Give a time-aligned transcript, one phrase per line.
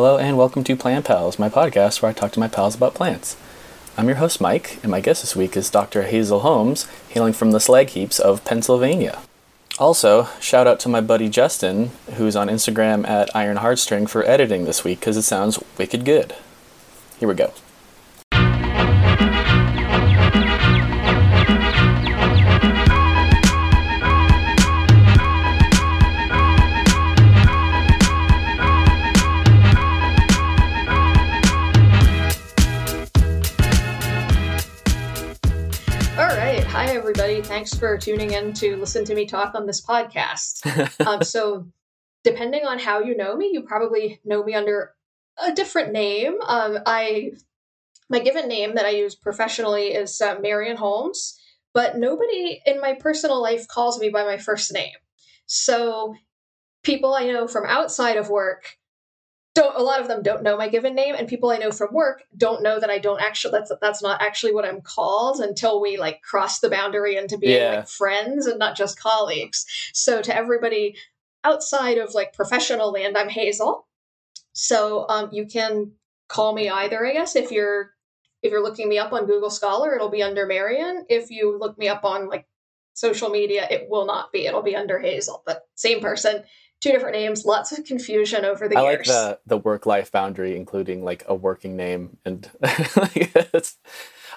[0.00, 2.94] Hello and welcome to Plant Pals, my podcast where I talk to my pals about
[2.94, 3.36] plants.
[3.98, 6.04] I'm your host Mike, and my guest this week is Dr.
[6.04, 9.20] Hazel Holmes, hailing from the slag heaps of Pennsylvania.
[9.78, 14.64] Also, shout out to my buddy Justin, who's on Instagram at Iron Heartstring for editing
[14.64, 16.34] this week because it sounds wicked good.
[17.18, 17.52] Here we go.
[37.60, 40.64] Thanks for tuning in to listen to me talk on this podcast.
[41.06, 41.66] um, so,
[42.24, 44.94] depending on how you know me, you probably know me under
[45.36, 46.40] a different name.
[46.40, 47.32] Um, I
[48.08, 51.38] my given name that I use professionally is uh, Marion Holmes,
[51.74, 54.96] but nobody in my personal life calls me by my first name.
[55.44, 56.14] So,
[56.82, 58.78] people I know from outside of work
[59.54, 61.92] don't a lot of them don't know my given name and people i know from
[61.92, 65.80] work don't know that i don't actually that's that's not actually what i'm called until
[65.80, 67.76] we like cross the boundary into being Yeah.
[67.78, 69.66] like friends and not just colleagues.
[69.92, 70.96] So to everybody
[71.42, 73.86] outside of like professional land i'm hazel.
[74.52, 75.92] So um, you can
[76.28, 77.90] call me either i guess if you're
[78.42, 81.04] if you're looking me up on google scholar it'll be under marion.
[81.08, 82.46] If you look me up on like
[82.94, 84.46] social media it will not be.
[84.46, 86.44] It'll be under hazel but same person
[86.80, 90.10] two different names lots of confusion over the I years like the the work life
[90.12, 92.48] boundary, including like a working name, and
[92.96, 93.34] like,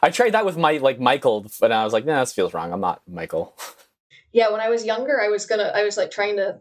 [0.02, 2.74] I tried that with my like Michael, but I was like, nah, this feels wrong.
[2.74, 3.56] I'm not Michael.
[4.34, 6.60] yeah when i was younger i was gonna i was like trying to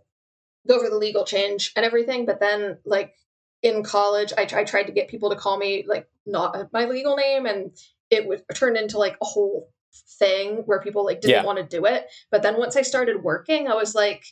[0.68, 3.14] go for the legal change and everything but then like
[3.62, 7.16] in college i, I tried to get people to call me like not my legal
[7.16, 7.70] name and
[8.10, 9.70] it would turn into like a whole
[10.18, 11.44] thing where people like didn't Yeah.
[11.44, 14.24] want to do it but then once i started working i was like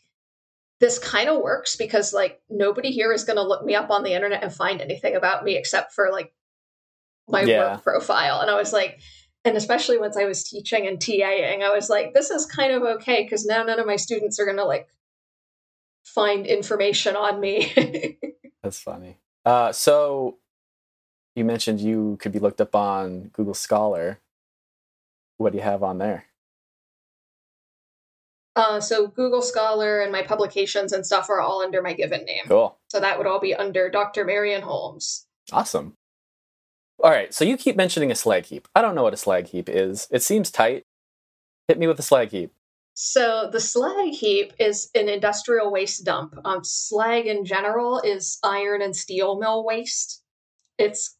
[0.80, 4.02] this kind of works because like nobody here is going to look me up on
[4.02, 6.32] the internet and find anything about me except for like
[7.28, 7.74] my Yeah.
[7.74, 9.00] work profile and i was like
[9.44, 12.82] and especially once I was teaching and TAing, I was like, this is kind of
[12.82, 14.88] okay because now none of my students are going to like
[16.04, 17.72] find information on me.
[18.62, 19.18] That's funny.
[19.44, 20.38] Uh, so
[21.34, 24.18] you mentioned you could be looked up on Google Scholar.
[25.38, 26.26] What do you have on there?
[28.60, 32.44] Uh, so Google Scholar and my publications and stuff are all under my given name.
[32.46, 32.78] Cool.
[32.88, 34.24] So that would all be under Dr.
[34.24, 35.26] Marion Holmes.
[35.50, 35.94] Awesome.
[37.02, 37.32] All right.
[37.32, 38.68] So you keep mentioning a slag heap.
[38.74, 40.06] I don't know what a slag heap is.
[40.10, 40.84] It seems tight.
[41.68, 42.52] Hit me with a slag heap.
[42.92, 46.34] So the slag heap is an industrial waste dump.
[46.44, 50.22] Um, slag in general is iron and steel mill waste.
[50.76, 51.16] It's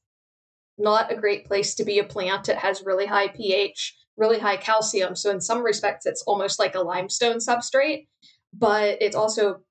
[0.77, 2.51] not a great place to be a plant.
[2.51, 5.17] It has really high pH, really high calcium.
[5.17, 8.07] So in some respects, it's almost like a limestone substrate,
[8.53, 9.63] but it also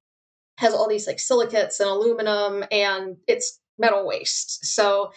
[0.58, 4.66] has all these like silicates and aluminum, and it's metal waste.
[4.66, 5.12] So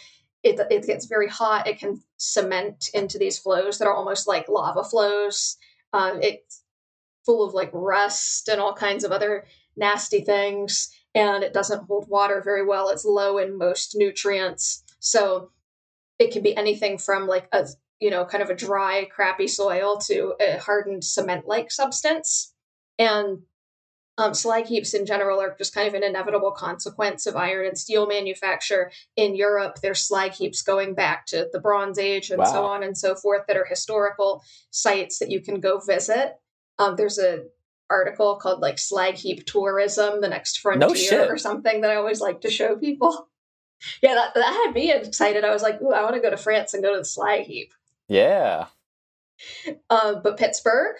[0.44, 1.66] it, it gets very hot.
[1.66, 5.56] It can cement into these flows that are almost like lava flows.
[5.92, 6.62] Um, it's
[7.24, 12.08] full of like rust and all kinds of other nasty things and it doesn't hold
[12.08, 15.50] water very well it's low in most nutrients so
[16.18, 17.66] it can be anything from like a
[18.02, 22.52] you know kind of a dry crappy soil to a hardened cement like substance.
[22.98, 23.42] And
[24.18, 27.78] um, slag heaps in general are just kind of an inevitable consequence of iron and
[27.78, 29.76] steel manufacture in europe.
[29.80, 33.42] There's slag heaps going back to the bronze age and so on and so forth
[33.46, 36.34] that are historical sites that you can go visit.
[36.80, 37.44] Um, there's a
[37.88, 41.30] article called like slag heap tourism the next frontier shit.
[41.30, 43.28] or something that i always like to show people.
[44.00, 45.44] Yeah that, that had me excited.
[45.44, 47.46] I was like ooh i want to go to france and go to the slag
[47.46, 47.72] heap
[48.12, 48.66] Yeah.
[49.90, 50.96] uh, but pittsburgh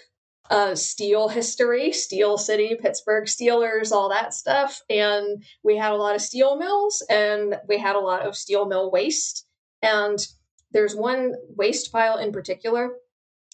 [0.50, 6.14] uh, steel history steel city pittsburgh steelers all that stuff and we had a lot
[6.14, 9.46] of steel mills and we had a lot of steel mill waste
[9.82, 10.26] and
[10.72, 12.92] there's one waste pile in particular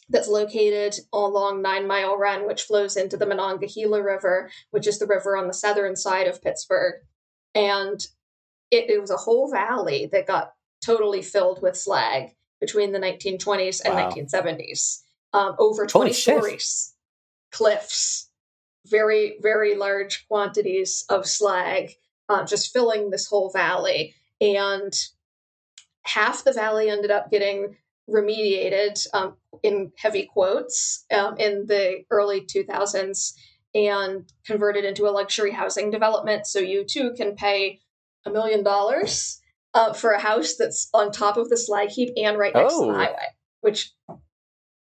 [0.08, 5.06] that's located along Nine Mile Run, which flows into the Monongahela River, which is the
[5.06, 6.94] river on the southern side of Pittsburgh.
[7.54, 8.00] And
[8.70, 10.52] it, it was a whole valley that got
[10.82, 14.10] totally filled with slag between the 1920s and Wow.
[14.10, 15.02] 1970s.
[15.32, 16.34] Um, over Holy 20 shit.
[16.36, 16.94] stories,
[17.52, 18.30] cliffs,
[18.86, 21.92] very, very large quantities of slag,
[22.30, 24.14] uh, just filling this whole valley.
[24.40, 24.92] And
[26.02, 27.76] half the valley ended up getting
[28.08, 33.34] remediated um, in heavy quotes um, in the early 2000s
[33.74, 36.46] and converted into a luxury housing development.
[36.46, 37.80] So you too can pay
[38.24, 39.40] a million dollars
[39.74, 42.80] uh, for a house that's on top of the slag heap and right next to
[42.80, 42.92] Oh.
[42.92, 43.26] the highway,
[43.60, 43.92] which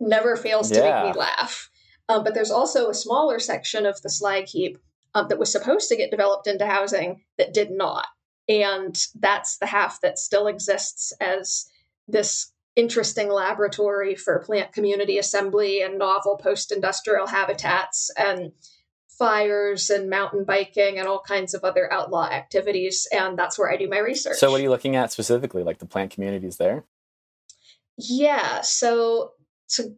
[0.01, 1.05] never fails to Yeah.
[1.05, 1.71] make me laugh.
[2.09, 4.79] Um, but there's also a smaller section of the slag heap
[5.15, 8.07] um, that was supposed to get developed into housing that did not.
[8.49, 11.67] And that's the half that still exists as
[12.09, 18.53] this interesting laboratory for plant community assembly and novel post industrial habitats and
[19.23, 23.07] fires and mountain biking and all kinds of other outlaw activities.
[23.13, 24.37] And that's where I do my research.
[24.37, 26.85] So, what are you looking at specifically, like the plant communities there?
[27.97, 28.63] Yeah.
[28.63, 29.35] So,
[29.75, 29.95] to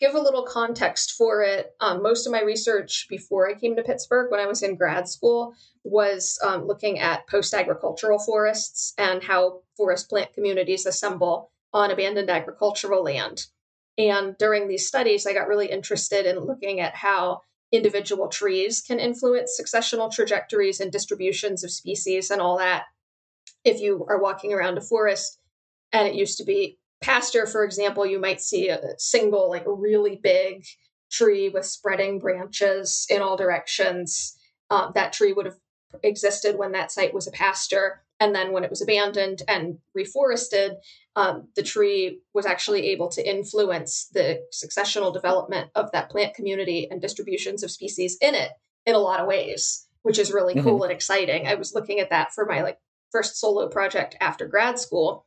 [0.00, 3.82] give a little context for it, um, most of my research before I came to
[3.82, 5.52] Pittsburgh, when I was in grad school,
[5.84, 12.30] was um, looking at post agricultural forests and how forest plant communities assemble on abandoned
[12.30, 13.48] agricultural land.
[13.98, 19.00] And during these studies, I got really interested in looking at how individual trees can
[19.00, 22.84] influence successional trajectories and distributions of species and all that.
[23.64, 25.38] If you are walking around a forest
[25.92, 30.20] and it used to be pasture, for example, you might see a single, like really
[30.22, 30.64] big
[31.10, 34.36] tree with spreading branches in all directions.
[34.70, 35.58] Um, that tree would have
[36.02, 38.02] existed when that site was a pasture.
[38.18, 40.76] And then when it was abandoned and reforested,
[41.16, 46.88] um, the tree was actually able to influence the successional development of that plant community
[46.90, 48.52] and distributions of species in it
[48.86, 50.64] in a lot of ways, which is really mm-hmm.
[50.64, 51.46] cool and exciting.
[51.46, 52.78] I was looking at that for my like
[53.12, 55.26] first solo project after grad school,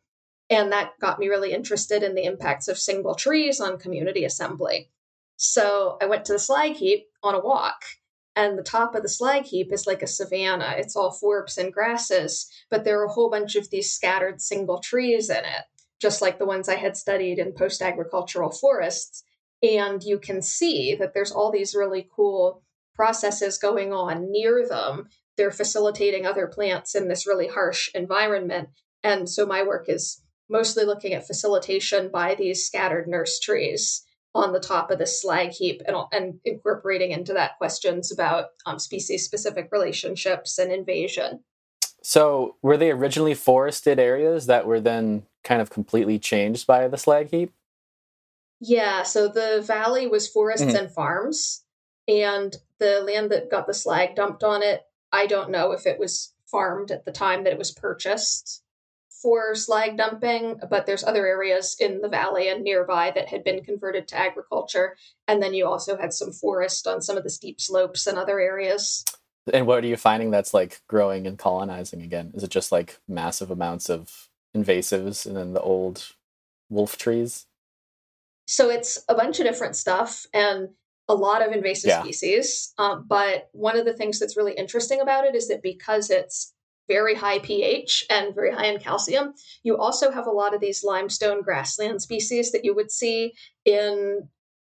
[0.49, 4.89] and that got me really interested in the impacts of single trees on community assembly.
[5.37, 7.83] So I went to the slag heap on a walk
[8.39, 10.75] and the top of the slag heap is like a savanna.
[10.77, 14.79] It's all forbs and grasses, but there are a whole bunch of these scattered single
[14.79, 15.65] trees in it,
[15.99, 19.23] just like the ones I had studied in post agricultural forests.
[19.61, 22.63] And you can see that there's all these really cool
[22.95, 25.09] processes going on near them.
[25.35, 28.69] They're facilitating other plants in this really harsh environment.
[29.03, 34.05] And so my work is mostly looking at facilitation by these scattered nurse trees
[34.35, 38.79] on the top of the slag heap and, and incorporating into that questions about um,
[38.79, 41.43] species specific relationships and invasion.
[42.01, 46.97] So, were they originally forested areas that were then kind of completely changed by the
[46.97, 47.51] slag heap?
[48.61, 50.75] Yeah, so the valley was forests mm-hmm.
[50.75, 51.63] and farms,
[52.07, 55.99] and the land that got the slag dumped on it, I don't know if it
[55.99, 58.63] was farmed at the time that it was purchased
[59.21, 63.63] for slag dumping, but there's other areas in the valley and nearby that had been
[63.63, 64.95] converted to agriculture.
[65.27, 68.39] And then you also had some forest on some of the steep slopes and other
[68.39, 69.03] areas.
[69.51, 72.31] And what are you finding that's like growing and colonizing again?
[72.33, 76.13] Is it just like massive amounts of invasives and then the old
[76.69, 77.45] wolf trees?
[78.47, 80.69] So it's a bunch of different stuff and
[81.07, 82.01] a lot of invasive yeah.
[82.01, 82.73] species.
[82.77, 86.53] Um, but one of the things that's really interesting about it is that because it's
[86.89, 89.33] very high pH and very high in calcium.
[89.63, 93.33] You also have a lot of these limestone grassland species that you would see
[93.63, 94.27] in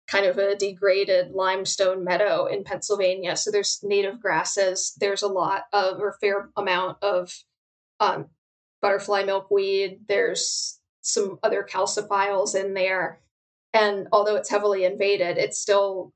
[0.07, 3.37] kind of a degraded limestone meadow in Pennsylvania.
[3.37, 4.95] So there's native grasses.
[5.01, 7.33] There's a lot of, or fair amount of
[7.99, 8.27] um,
[8.83, 10.01] butterfly milkweed.
[10.07, 13.21] There's some other calciphiles in there.
[13.73, 16.13] And although it's heavily invaded, it's still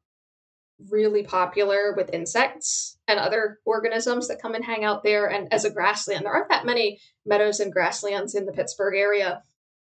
[0.90, 5.26] really popular with insects and other organisms that come and hang out there.
[5.26, 9.42] And as a grassland, there aren't that many meadows and grasslands in the Pittsburgh area,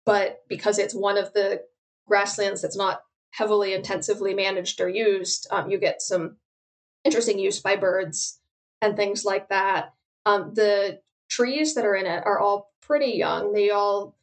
[0.06, 1.62] but because it's one of the
[2.08, 3.02] grasslands that's not
[3.32, 6.38] heavily intensively managed or used, um, you get some
[7.04, 8.40] interesting use by birds
[8.82, 9.94] and things like that.
[10.26, 11.00] Um, the
[11.30, 13.54] trees that are in it are all pretty young.
[13.54, 14.16] They all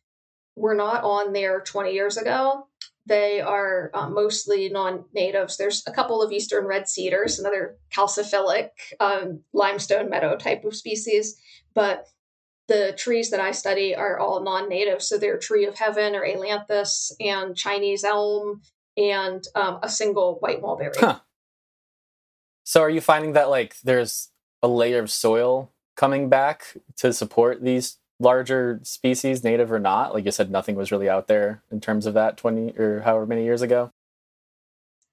[0.57, 2.67] were not on there 20 years ago.
[3.07, 5.57] They are uh, mostly non natives.
[5.57, 8.69] There's a couple of eastern red cedars, another calciphilic
[9.01, 11.37] um, limestone meadow type of species,
[11.75, 12.07] but
[12.69, 15.03] the trees that I study are all non native.
[15.03, 18.63] So they're tree of heaven or ailanthus and Chinese elm
[18.97, 20.93] and um, a single white mulberry.
[20.99, 21.21] Huh.
[22.65, 24.29] So are you finding that like there's
[24.63, 30.15] a layer of soil coming back to support these larger species, native or not?
[30.15, 33.27] Like you said, nothing was really out there in terms of that 20 or however
[33.27, 33.91] many years ago.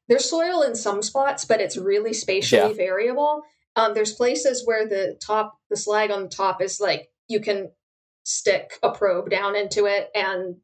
[0.08, 2.75] There's soil in some spots, but it's really spatially yeah.
[2.75, 3.44] variable.
[3.75, 7.72] Um, there's places where the top, the slag on the top is like you can
[8.24, 10.56] stick a probe down into it and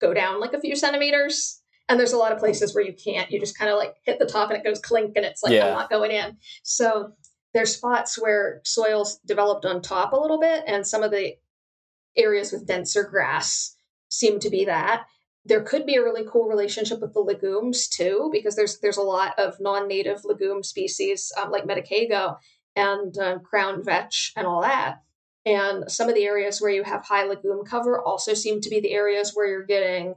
[0.00, 1.62] go down like a few centimeters.
[1.88, 3.30] And there's a lot of places where you can't.
[3.30, 5.52] You just kind of like hit the top and it goes clink and it's like,
[5.52, 5.66] yeah.
[5.68, 6.36] I'm not going in.
[6.62, 7.14] So
[7.52, 11.34] there's spots where soil's developed on top a little bit, and some of the
[12.16, 13.76] areas with denser grass
[14.08, 15.06] seem to be that.
[15.44, 19.02] There could be a really cool relationship with the legumes too, because there's there's a
[19.02, 22.36] lot of non-native legume species um, like medicago
[22.76, 25.02] and uh, crown vetch and all that.
[25.46, 28.80] And some of the areas where you have high legume cover also seem to be
[28.80, 30.14] the areas where you're getting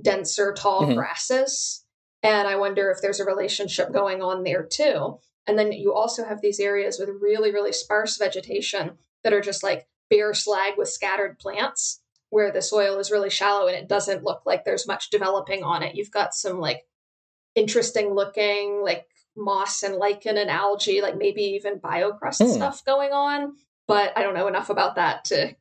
[0.00, 0.94] denser, tall mm-hmm.
[0.94, 1.84] grasses.
[2.22, 5.18] And I wonder if there's a relationship going on there too.
[5.46, 9.62] And then you also have these areas with really, really sparse vegetation that are just
[9.62, 14.24] like bare slag with scattered plants where the soil is really shallow and it doesn't
[14.24, 15.94] look like there's much developing on it.
[15.94, 16.84] You've got some like
[17.54, 22.52] interesting looking like moss and lichen and algae, like maybe even biocrust hmm.
[22.52, 23.54] stuff going on.
[23.86, 25.54] But I don't know enough about that to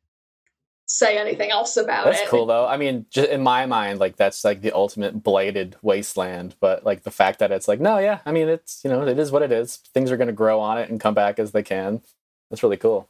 [0.88, 2.22] say anything else about that's it.
[2.22, 2.66] That's cool though.
[2.66, 6.56] I mean, just in my mind, like that's like the ultimate blighted wasteland.
[6.60, 9.20] But like the fact that it's like, no, yeah, I mean, it's you know, it
[9.20, 9.78] is what it is.
[9.78, 12.02] Things are going to grow on it and come back as they can.
[12.50, 13.10] That's really cool.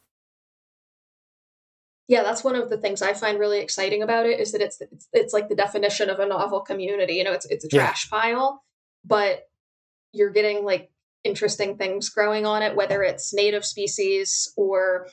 [2.08, 4.80] Yeah, that's one of the things I find really exciting about it is that it's
[4.80, 7.14] it's, it's like the definition of a novel community.
[7.14, 8.20] You know, it's it's a trash yeah.
[8.20, 8.64] pile,
[9.04, 9.48] but
[10.12, 10.92] you're getting like
[11.24, 15.08] interesting things growing on it, whether it's native species or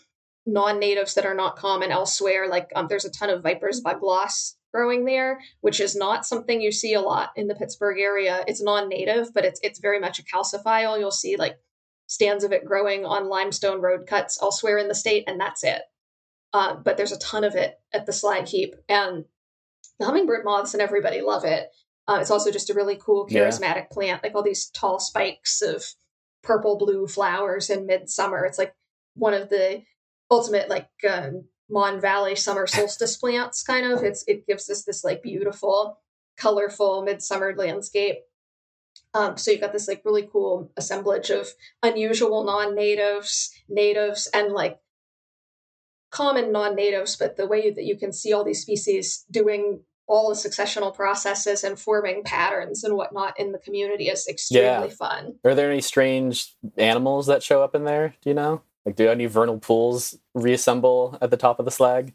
[0.44, 2.48] non-natives that are not common elsewhere.
[2.48, 6.72] Like um, there's a ton of Viper's bugloss growing there, which is not something you
[6.72, 8.44] see a lot in the Pittsburgh area.
[8.46, 10.98] It's non-native, but it's it's very much a calciphile.
[10.98, 11.58] You'll see like
[12.06, 15.82] stands of it growing on limestone road cuts elsewhere in the state, and that's it.
[16.52, 19.24] Uh, but there's a ton of it at the slag heap, and
[19.98, 21.70] the hummingbird moths and everybody love it.
[22.08, 23.86] Uh, it's also just a really cool, charismatic yeah.
[23.92, 25.84] plant, like all these tall spikes of
[26.42, 28.44] purple blue flowers in midsummer.
[28.44, 28.74] It's like
[29.14, 29.82] one of the
[30.30, 34.02] ultimate like um, Mon Valley summer solstice plants, kind of.
[34.02, 35.98] It's it gives us this like beautiful,
[36.36, 38.18] colorful midsummer landscape.
[39.14, 41.48] Um, so you've got this like really cool assemblage of
[41.82, 44.78] unusual non-natives, natives, and like
[46.12, 50.34] common non-natives, but the way that you can see all these species doing all the
[50.34, 54.94] successional processes and forming patterns and whatnot in the community is extremely yeah.
[54.94, 55.34] fun.
[55.44, 58.14] Are there any strange animals that show up in there?
[58.20, 58.62] Do you know?
[58.84, 62.12] Like, do any vernal pools reassemble at the top of the slag?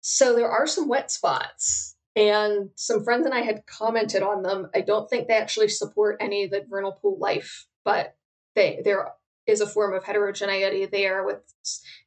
[0.00, 4.68] So there are some wet spots, and some friends and I had commented on them.
[4.74, 8.16] I don't think they actually support any of the vernal pool life, but
[8.54, 9.12] they there
[9.46, 11.24] is a form of heterogeneity there.
[11.24, 11.40] With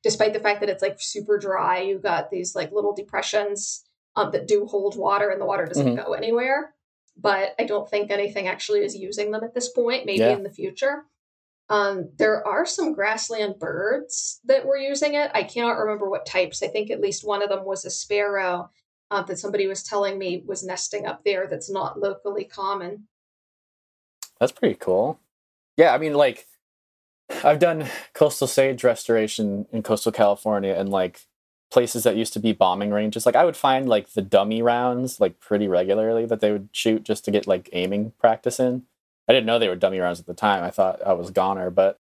[0.04, 3.84] despite the fact that it's like super dry, you got these like little depressions
[4.16, 6.06] um, that do hold water, and the water doesn't mm-hmm.
[6.06, 6.74] go anywhere.
[7.18, 10.06] But I don't think anything actually is using them at this point.
[10.06, 10.36] Maybe yeah.
[10.36, 11.06] in the future.
[11.68, 15.32] Um, there are some grassland birds that were using it.
[15.34, 16.62] I cannot remember what types.
[16.62, 18.70] I think at least one of them was a sparrow
[19.10, 23.08] uh, that somebody was telling me was nesting up there that's not locally common.
[24.40, 25.20] That's pretty cool.
[25.78, 26.46] Yeah, I mean, like,
[27.44, 31.22] I've done coastal sage restoration in coastal California and like
[31.72, 33.26] places that used to be bombing ranges.
[33.26, 37.04] Like, I would find like the dummy rounds like pretty regularly that they would shoot
[37.04, 38.84] just to get like aiming practice in.
[39.28, 40.64] I didn't know they were dummy rounds at the time.
[40.64, 42.00] I thought I was goner, but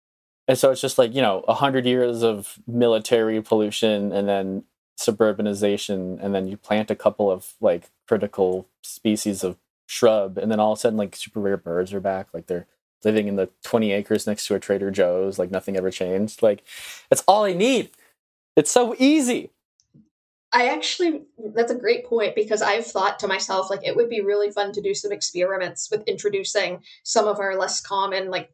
[0.48, 4.64] and so it's just like you know a hundred years of military pollution and then
[5.00, 10.60] suburbanization, and then you plant a couple of like critical species of shrub, and then
[10.60, 12.28] all of a sudden like super rare birds are back.
[12.34, 12.68] Like they're
[13.06, 16.42] living in the 20 acres next to a Trader Joe's, like nothing ever changed.
[16.42, 16.64] Like
[17.10, 17.92] that's all I need.
[18.56, 19.52] It's so easy.
[20.56, 21.24] I actually,
[21.56, 24.72] that's a great point because I've thought to myself, like, it would be really fun
[24.74, 28.52] to do some experiments with introducing some of our less common, like,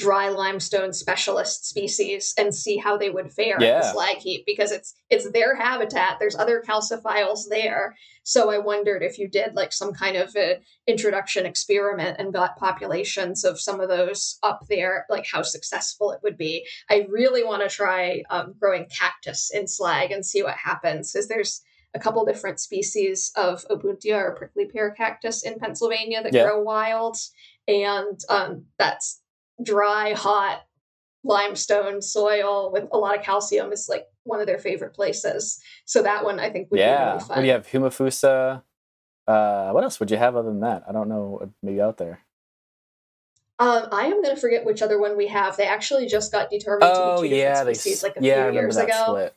[0.00, 3.68] dry limestone specialist species and see how they would fare yeah.
[3.68, 8.56] at the slag heap because it's it's their habitat there's other calciphiles there so i
[8.56, 10.34] wondered if you did like some kind of
[10.86, 16.20] introduction experiment and got populations of some of those up there like how successful it
[16.22, 20.56] would be i really want to try um, growing cactus in slag and see what
[20.56, 26.22] happens because there's a couple different species of opuntia or prickly pear cactus in pennsylvania
[26.22, 26.44] that yeah.
[26.44, 27.18] grow wild
[27.68, 29.19] and um, that's
[29.62, 30.62] dry, hot
[31.22, 35.60] limestone soil with a lot of calcium is like one of their favorite places.
[35.84, 36.98] So that one I think would yeah.
[36.98, 37.28] be really fun.
[37.28, 37.66] What do you have?
[37.66, 38.62] Humifusa.
[39.26, 40.84] Uh, what else would you have other than that?
[40.88, 41.52] I don't know.
[41.62, 42.20] Maybe out there.
[43.58, 45.56] Um, I am going to forget which other one we have.
[45.56, 48.44] They actually just got determined oh, to be two yeah, species they, like a yeah,
[48.50, 49.04] few years ago.
[49.06, 49.36] Split.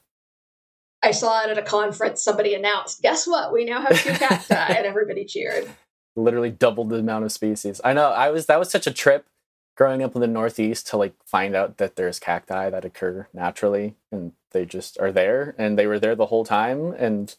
[1.03, 2.24] I saw it at a conference.
[2.24, 3.51] Somebody announced, "Guess what?
[3.51, 5.70] We now have two cacti," and everybody cheered.
[6.15, 7.82] Literally doubled the amount of species.
[7.84, 8.12] I know.
[8.12, 9.27] I was that was such a trip
[9.75, 13.96] growing up in the Northeast to like find out that there's cacti that occur naturally
[14.12, 16.94] and they just are there and they were there the whole time.
[16.94, 17.36] And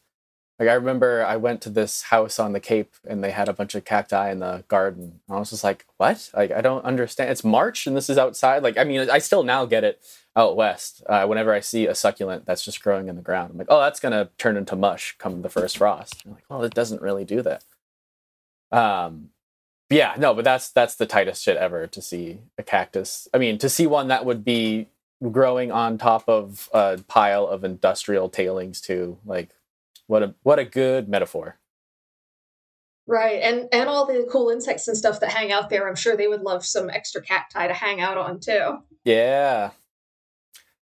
[0.59, 3.53] like I remember I went to this house on the Cape and they had a
[3.53, 5.21] bunch of cacti in the garden.
[5.29, 6.31] And I was just like, what?
[6.35, 7.31] Like I don't understand.
[7.31, 8.63] It's March and this is outside.
[8.63, 10.03] Like I mean, I still now get it
[10.37, 11.03] out west.
[11.09, 13.81] Uh, whenever I see a succulent that's just growing in the ground, I'm like, oh,
[13.81, 16.23] that's gonna turn into mush come the first frost.
[16.25, 17.65] I'm like, well, it doesn't really do that.
[18.73, 19.31] Um,
[19.95, 23.29] yeah, no, but that's that's the tightest shit ever to see a cactus.
[23.33, 24.89] I mean, to see one that would be
[25.31, 29.19] growing on top of a pile of industrial tailings too.
[29.25, 29.51] Like
[30.07, 31.59] what a what a good metaphor.
[33.07, 33.41] Right.
[33.43, 36.29] And and all the cool insects and stuff that hang out there, I'm sure they
[36.29, 38.79] would love some extra cacti to hang out on too.
[39.05, 39.71] Yeah.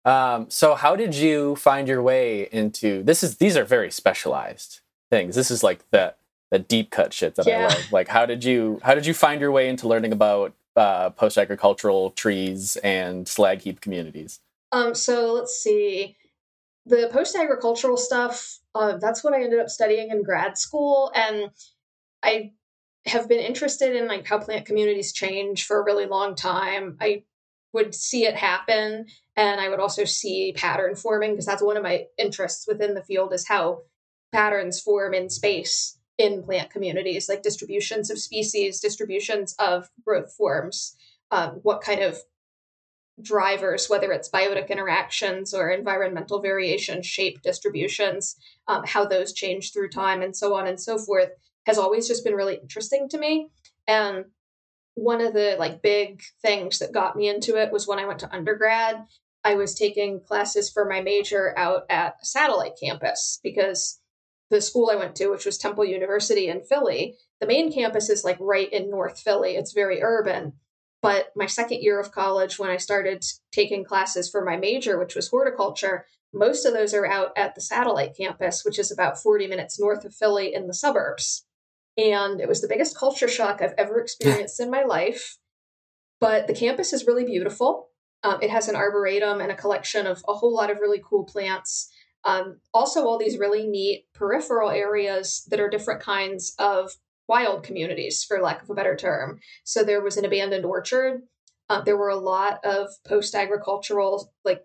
[0.04, 4.80] Um, so how did you find your way into this is these are very specialized
[5.10, 5.34] things.
[5.34, 6.14] This is like the
[6.50, 7.68] the deep cut shit that yeah.
[7.70, 7.92] I love.
[7.92, 11.38] Like how did you how did you find your way into learning about uh, post
[11.38, 14.40] agricultural trees and slag heap communities?
[14.72, 16.16] Um, so let's see.
[16.86, 21.12] The post agricultural stuff, uh, that's what I ended up studying in grad school.
[21.14, 21.50] And
[22.22, 22.52] I
[23.06, 26.96] have been interested in like how plant communities change for a really long time.
[27.00, 27.22] I
[27.72, 31.82] would see it happen and I would also see pattern forming because that's one of
[31.82, 33.82] my interests within the field is how
[34.32, 40.96] patterns form in space in plant communities, like distributions of species, distributions of growth forms,
[41.30, 42.18] um, what kind of
[43.22, 48.36] drivers, whether it's biotic interactions or environmental variation, shape distributions,
[48.68, 51.30] um, how those change through time, and so on and so forth,
[51.66, 53.48] has always just been really interesting to me.
[53.86, 54.26] And
[54.94, 58.20] one of the like big things that got me into it was when I went
[58.20, 59.04] to undergrad.
[59.44, 64.00] I was taking classes for my major out at a satellite campus because
[64.54, 68.24] the school I went to, which was Temple University in Philly, the main campus is
[68.24, 69.56] like right in North Philly.
[69.56, 70.54] It's very urban.
[71.02, 75.14] But my second year of college, when I started taking classes for my major, which
[75.14, 79.46] was horticulture, most of those are out at the satellite campus, which is about 40
[79.46, 81.44] minutes north of Philly in the suburbs.
[81.96, 85.36] And it was the biggest culture shock I've ever experienced in my life.
[86.20, 87.90] But the campus is really beautiful.
[88.22, 91.24] Um, it has an arboretum and a collection of a whole lot of really cool
[91.24, 91.92] plants.
[92.24, 96.92] Um, also, all these really neat peripheral areas that are different kinds of
[97.28, 99.40] wild communities, for lack of a better term.
[99.64, 101.22] So there was an abandoned orchard.
[101.68, 104.64] Uh, there were a lot of post agricultural, like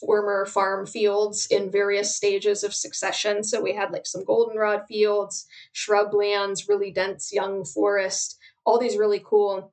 [0.00, 3.44] former farm fields in various stages of succession.
[3.44, 9.22] So we had like some goldenrod fields, shrublands, really dense young forest, all these really
[9.24, 9.72] cool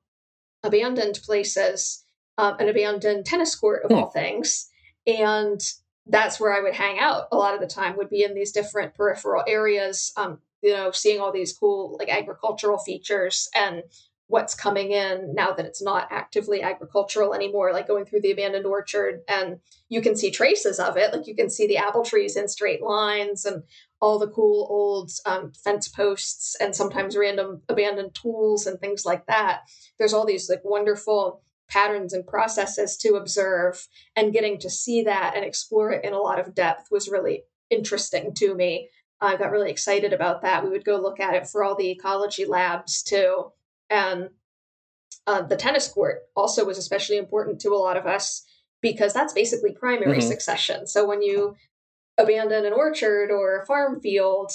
[0.62, 2.04] abandoned places,
[2.38, 3.96] um, an abandoned tennis court of hmm.
[3.96, 4.68] all things.
[5.06, 5.60] And
[6.06, 8.52] that's where I would hang out a lot of the time, would be in these
[8.52, 13.82] different peripheral areas, um, you know, seeing all these cool like agricultural features and
[14.32, 18.64] what's coming in now that it's not actively agricultural anymore, like going through the abandoned
[18.64, 19.58] orchard and
[19.90, 21.12] you can see traces of it.
[21.12, 23.62] Like you can see the apple trees in straight lines and
[24.00, 29.26] all the cool old um, fence posts and sometimes random abandoned tools and things like
[29.26, 29.60] that.
[29.98, 35.32] There's all these like wonderful patterns and processes to observe and getting to see that
[35.34, 38.88] and explore it in a lot of depth was really interesting to me.
[39.20, 40.64] I got really excited about that.
[40.64, 43.52] We would go look at it for all the ecology labs too
[43.88, 44.30] and
[45.26, 48.44] uh, the tennis court also was especially important to a lot of us
[48.80, 50.28] because that's basically primary mm-hmm.
[50.28, 50.86] succession.
[50.86, 51.54] So when you
[52.18, 54.50] abandon an orchard or a farm field,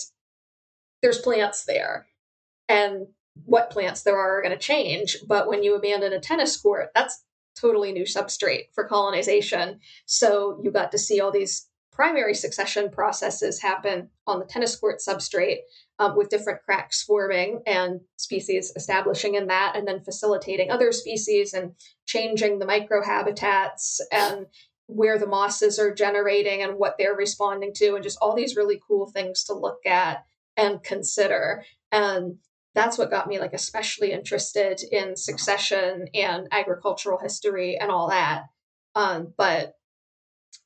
[1.01, 2.07] there's plants there.
[2.67, 3.07] And
[3.45, 5.17] what plants there are are going to change.
[5.27, 7.23] But when you abandon a tennis court, that's
[7.59, 9.79] totally new substrate for colonization.
[10.05, 14.99] So you got to see all these primary succession processes happen on the tennis court
[14.99, 15.57] substrate
[15.97, 21.53] um, with different cracks forming and species establishing in that, and then facilitating other species
[21.53, 21.71] and
[22.05, 24.45] changing the microhabitats and
[24.85, 28.79] where the mosses are generating and what they're responding to, and just all these really
[28.87, 30.23] cool things to look at
[30.55, 31.65] and consider.
[31.91, 32.37] And
[32.77, 38.43] that's what got me like especially interested in succession and agricultural history and all that.
[38.93, 39.73] Um, but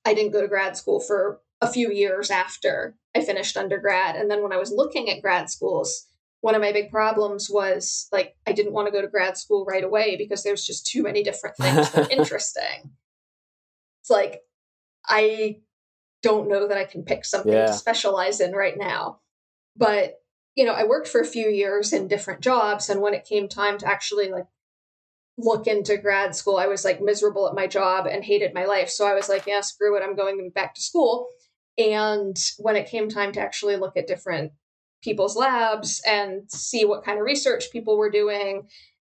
[0.05, 4.17] I didn't go to grad school for a few years after I finished undergrad.
[4.17, 6.07] And then when I was looking at grad schools,
[6.41, 9.63] one of my big problems was like I didn't want to go to grad school
[9.63, 12.91] right away because there's just too many different things that are interesting.
[14.01, 14.41] It's like
[15.07, 15.59] I
[16.23, 17.67] don't know that I can pick something yeah.
[17.67, 19.19] to specialize in right now.
[19.77, 20.20] But
[20.55, 23.47] you know, I worked for a few years in different jobs and when it came
[23.47, 24.47] time to actually like
[25.37, 28.89] look into grad school, I was like miserable at my job and hated my life.
[28.89, 31.29] So I was like, yeah, screw it, I'm going back to school.
[31.77, 34.51] And when it came time to actually look at different
[35.01, 38.67] people's labs and see what kind of research people were doing,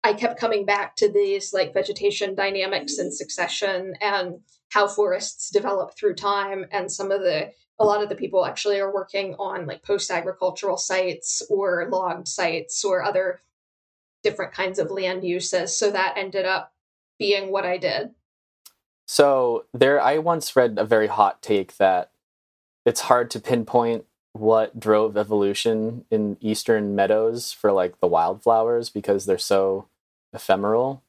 [0.04, 4.40] I kept coming back to these like vegetation dynamics and succession and
[4.70, 6.66] how forests develop through time.
[6.70, 10.10] And some of the, a lot of the people actually are working on like post
[10.10, 13.40] agricultural sites or logged sites or other
[14.22, 15.76] different kinds of land uses.
[15.76, 16.74] So that ended up
[17.18, 18.10] being what I did.
[19.06, 22.10] So there, I once read a very hot take that
[22.84, 29.24] it's hard to pinpoint what drove evolution in eastern meadows for like the wildflowers because
[29.24, 29.86] they're so
[30.34, 31.02] ephemeral.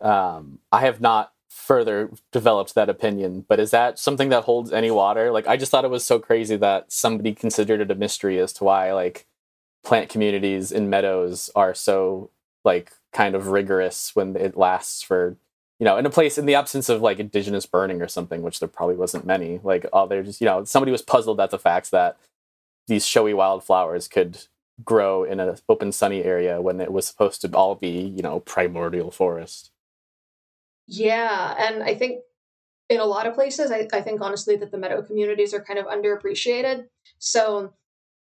[0.00, 4.90] Um, I have not further developed that opinion, but is that something that holds any
[4.90, 5.30] water?
[5.30, 8.52] Like, I just thought it was so crazy that somebody considered it a mystery as
[8.54, 9.26] to why like
[9.84, 12.30] plant communities in meadows are so
[12.64, 15.36] like kind of rigorous when it lasts for
[15.80, 18.60] you know, in a place in the absence of like indigenous burning or something, which
[18.60, 19.60] there probably wasn't many.
[19.64, 22.18] Like, oh, they're just you know, somebody was puzzled at the fact that
[22.86, 24.46] these showy wildflowers could
[24.84, 28.40] grow in an open sunny area when it was supposed to all be you know
[28.40, 29.70] primordial forest.
[30.86, 32.22] Yeah and i think
[32.88, 35.78] in a lot of places I, I think honestly that the meadow communities are kind
[35.78, 36.88] of underappreciated.
[37.18, 37.72] So a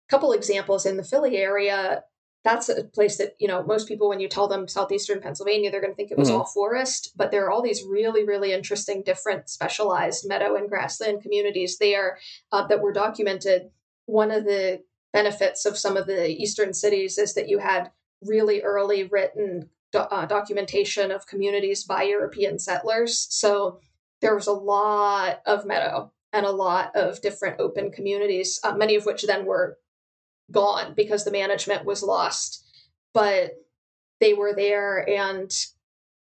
[0.09, 2.03] couple examples in the philly area
[2.43, 5.81] that's a place that you know most people when you tell them southeastern pennsylvania they're
[5.81, 6.39] going to think it was mm-hmm.
[6.39, 11.21] all forest but there are all these really really interesting different specialized meadow and grassland
[11.21, 12.17] communities there
[12.51, 13.69] uh, that were documented.
[14.05, 14.81] One of the
[15.13, 17.91] benefits of some of the eastern cities is that you had
[18.21, 23.27] really early written do- uh, documentation of communities by European settlers.
[23.29, 23.79] So
[24.21, 28.95] there was a lot of meadow and a lot of different open communities, uh, many
[28.95, 29.77] of which then were
[30.51, 32.65] gone because the management was lost.
[33.13, 33.53] But
[34.19, 35.51] they were there and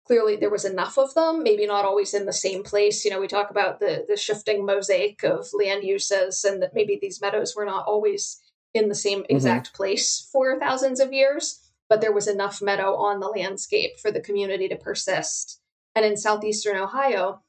[0.06, 3.20] clearly there was enough of them maybe not always in the same place you know
[3.20, 7.54] we talk about the the shifting mosaic of land uses and that maybe these meadows
[7.56, 8.42] were not always
[8.78, 9.36] in the same mm-hmm.
[9.36, 9.78] exact mm-hmm.
[9.78, 11.60] place for thousands of years,
[11.90, 15.60] but there was enough meadow on the landscape for the community to persist.
[15.96, 17.42] And in southeastern Ohio,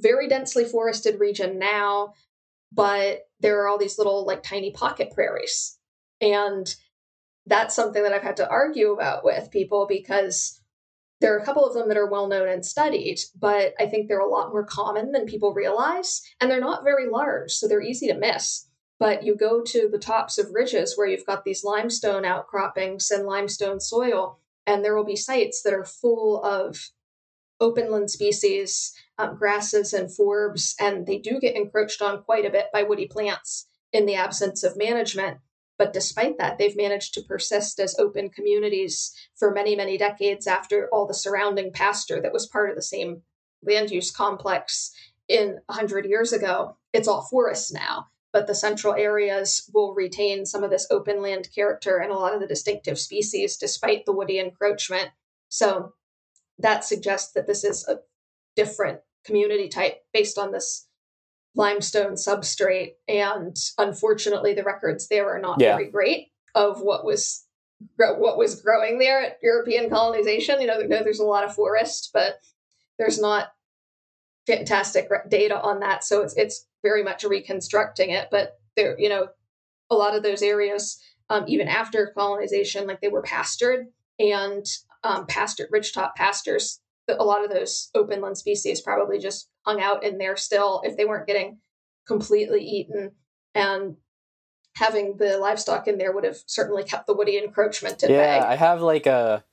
[0.00, 2.14] very densely forested region now,
[2.72, 5.78] but there are all these little like tiny pocket prairies.
[6.20, 6.74] And
[7.46, 10.60] that's something that I've had to argue about with people because
[11.20, 14.08] there are a couple of them that are well known and studied, but I think
[14.08, 16.22] they're a lot more common than people realize.
[16.40, 18.66] And they're not very large, so they're easy to miss.
[18.98, 23.26] But you go to the tops of ridges where you've got these limestone outcroppings and
[23.26, 26.90] limestone soil, and there will be sites that are full of
[27.60, 32.66] openland species, um, grasses, and forbs, and they do get encroached on quite a bit
[32.72, 35.38] by woody plants in the absence of management.
[35.76, 40.88] But despite that, they've managed to persist as open communities for many, many decades after
[40.92, 43.22] all the surrounding pasture that was part of the same
[43.62, 44.92] land use complex
[45.26, 46.76] in 100 years ago.
[46.92, 51.48] It's all forest now but the central areas will retain some of this open land
[51.54, 55.10] character and a lot of the distinctive species despite the woody encroachment.
[55.48, 55.94] So
[56.58, 58.00] that suggests that this is a
[58.56, 60.88] different community type based on this
[61.54, 62.94] limestone substrate.
[63.06, 65.76] And unfortunately, the records there are not yeah.
[65.76, 67.46] very great of what was
[67.96, 70.60] what was growing there at European colonization.
[70.60, 72.40] You know, there's a lot of forest, but
[72.98, 73.52] there's not
[74.48, 76.02] fantastic data on that.
[76.02, 78.28] So it's it's very much reconstructing it.
[78.30, 79.28] But there, you know,
[79.90, 83.86] a lot of those areas, um, even after colonization, like they were pastured
[84.20, 84.64] and
[85.02, 86.80] um, pastured ridgetop pastures.
[87.08, 91.04] A lot of those openland species probably just hung out in there still if they
[91.04, 91.58] weren't getting
[92.06, 93.12] completely eaten.
[93.54, 93.96] And
[94.76, 98.46] having the livestock in there would have certainly kept the woody encroachment at yeah, bay.
[98.46, 99.44] I have like a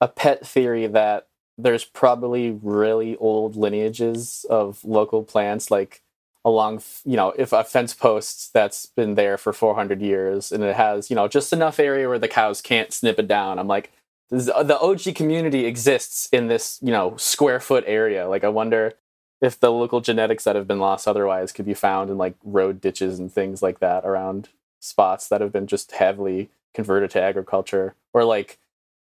[0.00, 6.02] a pet theory that there's probably really old lineages of local plants like
[6.44, 10.74] along you know if a fence post that's been there for 400 years and it
[10.74, 13.92] has you know just enough area where the cows can't snip it down i'm like
[14.32, 18.28] the og community exists in this you know square foot area.
[18.28, 18.94] Like i wonder
[19.42, 22.80] if the local genetics that have been lost otherwise could be found in like road
[22.80, 24.48] ditches and things like that around
[24.80, 27.94] spots that have been just heavily converted to agriculture.
[28.14, 28.58] Or like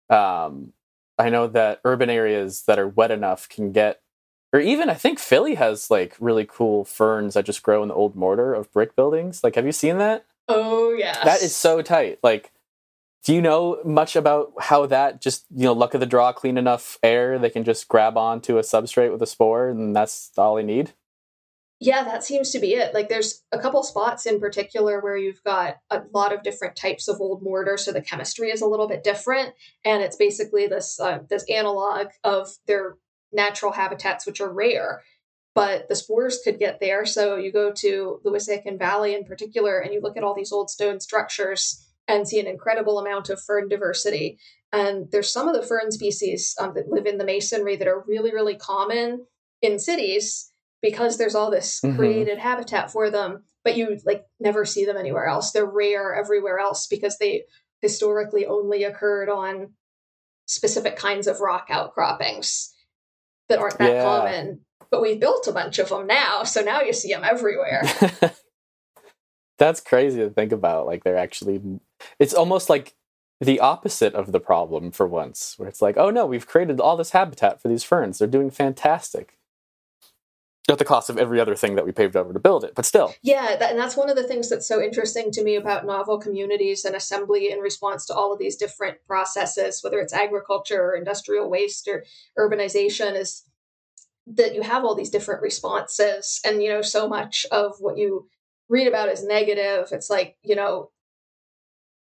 [0.08, 0.72] um
[1.18, 4.00] i know that urban areas that are wet enough can get
[4.52, 7.94] or even I think Philly has like really cool ferns that just grow in the
[7.94, 9.44] old mortar of brick buildings.
[9.44, 10.24] Like, have you seen that?
[10.48, 12.18] Oh yeah, that is so tight.
[12.22, 12.52] Like,
[13.22, 16.58] do you know much about how that just you know luck of the draw, clean
[16.58, 20.56] enough air they can just grab onto a substrate with a spore, and that's all
[20.56, 20.92] they need?
[21.82, 22.92] Yeah, that seems to be it.
[22.92, 27.08] Like, there's a couple spots in particular where you've got a lot of different types
[27.08, 30.98] of old mortar, so the chemistry is a little bit different, and it's basically this
[31.00, 32.96] uh, this analog of their
[33.32, 35.02] natural habitats, which are rare,
[35.54, 37.04] but the spores could get there.
[37.04, 40.52] So you go to the Wissahickon Valley in particular, and you look at all these
[40.52, 44.38] old stone structures and see an incredible amount of fern diversity.
[44.72, 48.04] And there's some of the fern species um, that live in the masonry that are
[48.06, 49.26] really, really common
[49.62, 50.50] in cities
[50.82, 51.96] because there's all this mm-hmm.
[51.96, 55.52] created habitat for them, but you like never see them anywhere else.
[55.52, 57.44] They're rare everywhere else because they
[57.82, 59.74] historically only occurred on
[60.46, 62.72] specific kinds of rock outcroppings
[63.50, 64.02] that aren't that yeah.
[64.02, 64.60] common.
[64.90, 67.82] But we've built a bunch of them now, so now you see them everywhere.
[69.58, 70.86] That's crazy to think about.
[70.86, 71.60] Like they're actually,
[72.18, 72.94] it's almost like
[73.40, 76.96] the opposite of the problem for once, where it's like, oh no, we've created all
[76.96, 78.18] this habitat for these ferns.
[78.18, 79.36] They're doing fantastic
[80.68, 82.84] at the cost of every other thing that we paved over to build it, but
[82.84, 83.14] still.
[83.22, 86.18] Yeah, that, and that's one of the things that's so interesting to me about novel
[86.18, 90.94] communities and assembly in response to all of these different processes, whether it's agriculture or
[90.94, 92.04] industrial waste or
[92.38, 93.44] urbanization, is
[94.26, 98.28] that you have all these different responses and you know so much of what you
[98.68, 100.90] read about is negative it's like you know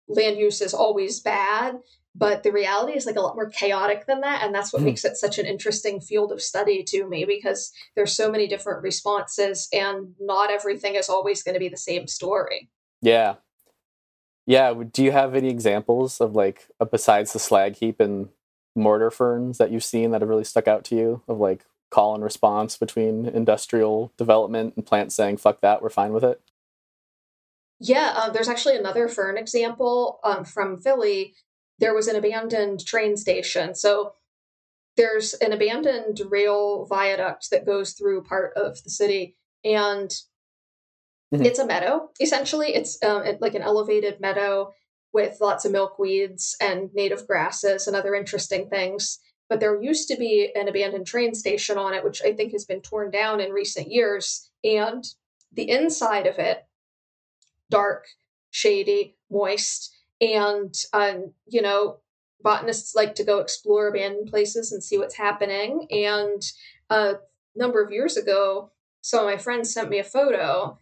[0.08, 1.76] land use is always bad
[2.18, 4.86] but the reality is like a lot more chaotic than that and that's what mm.
[4.86, 8.82] makes it such an interesting field of study to me because there's so many different
[8.82, 12.68] responses and not everything is always going to be the same story.
[13.00, 13.36] Yeah.
[14.46, 18.28] Yeah do you have any examples of like uh, besides the slag heap and
[18.74, 22.14] mortar ferns that you've seen that have really stuck out to you of like call
[22.14, 26.40] and response between industrial development and plants saying fuck that we're fine with it
[27.80, 31.34] yeah uh, there's actually another fern example um, from philly
[31.78, 34.12] there was an abandoned train station so
[34.96, 40.10] there's an abandoned rail viaduct that goes through part of the city and
[41.32, 41.44] mm-hmm.
[41.44, 44.72] it's a meadow essentially it's um, like an elevated meadow
[45.12, 50.16] with lots of milkweeds and native grasses and other interesting things but there used to
[50.16, 53.50] be an abandoned train station on it, which I think has been torn down in
[53.50, 54.50] recent years.
[54.62, 55.04] And
[55.52, 56.66] the inside of it,
[57.70, 58.06] dark,
[58.50, 61.98] shady, moist, and um, you know,
[62.42, 65.86] botanists like to go explore abandoned places and see what's happening.
[65.90, 66.42] And
[66.90, 67.16] a
[67.54, 70.78] number of years ago, some of my friends sent me a photo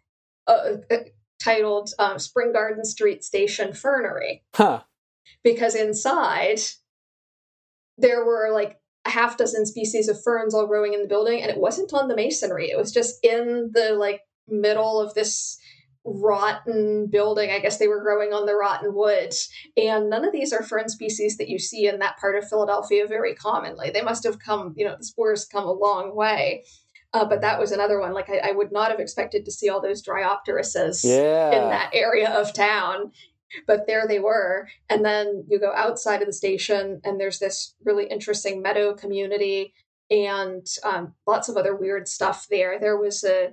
[0.46, 0.96] uh, uh
[1.42, 4.82] titled um, "Spring Garden Street Station Fernery," huh.
[5.42, 6.60] because inside
[7.98, 11.50] there were like a half dozen species of ferns all growing in the building and
[11.50, 15.58] it wasn't on the masonry it was just in the like middle of this
[16.06, 19.32] rotten building i guess they were growing on the rotten wood
[19.76, 23.06] and none of these are fern species that you see in that part of philadelphia
[23.06, 26.64] very commonly they must have come you know the spores come a long way
[27.12, 28.12] uh, but that was another one.
[28.12, 31.52] Like I, I, would not have expected to see all those dryopterises yeah.
[31.52, 33.12] in that area of town
[33.66, 34.68] but there they were.
[34.88, 39.74] And then you go outside of the station, and there's this really interesting meadow community
[40.10, 42.78] and um, lots of other weird stuff there.
[42.78, 43.52] There was a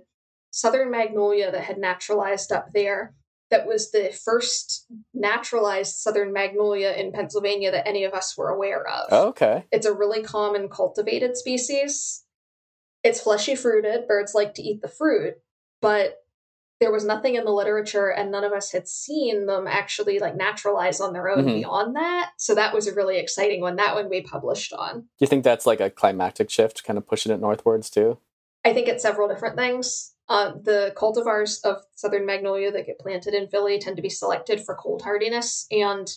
[0.53, 3.15] southern magnolia that had naturalized up there.
[3.49, 8.87] That was the first naturalized southern magnolia in Pennsylvania that any of us were aware
[8.87, 9.11] of.
[9.29, 9.65] okay.
[9.71, 12.23] It's a really common cultivated species.
[13.03, 14.07] It's fleshy fruited.
[14.07, 15.35] Birds like to eat the fruit,
[15.81, 16.19] but
[16.79, 20.35] there was nothing in the literature and none of us had seen them actually like
[20.35, 21.55] naturalize on their own mm-hmm.
[21.55, 25.05] beyond that so that was a really exciting one that one we published on do
[25.19, 28.17] you think that's like a climatic shift kind of pushing it northwards too
[28.65, 33.33] i think it's several different things uh, the cultivars of southern magnolia that get planted
[33.33, 36.07] in philly tend to be selected for cold hardiness and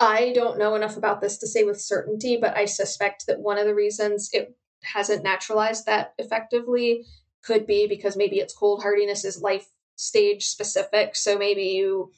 [0.00, 3.58] i don't know enough about this to say with certainty but i suspect that one
[3.58, 7.04] of the reasons it hasn't naturalized that effectively
[7.42, 11.16] could be because maybe its cold hardiness is life stage specific.
[11.16, 12.10] So maybe you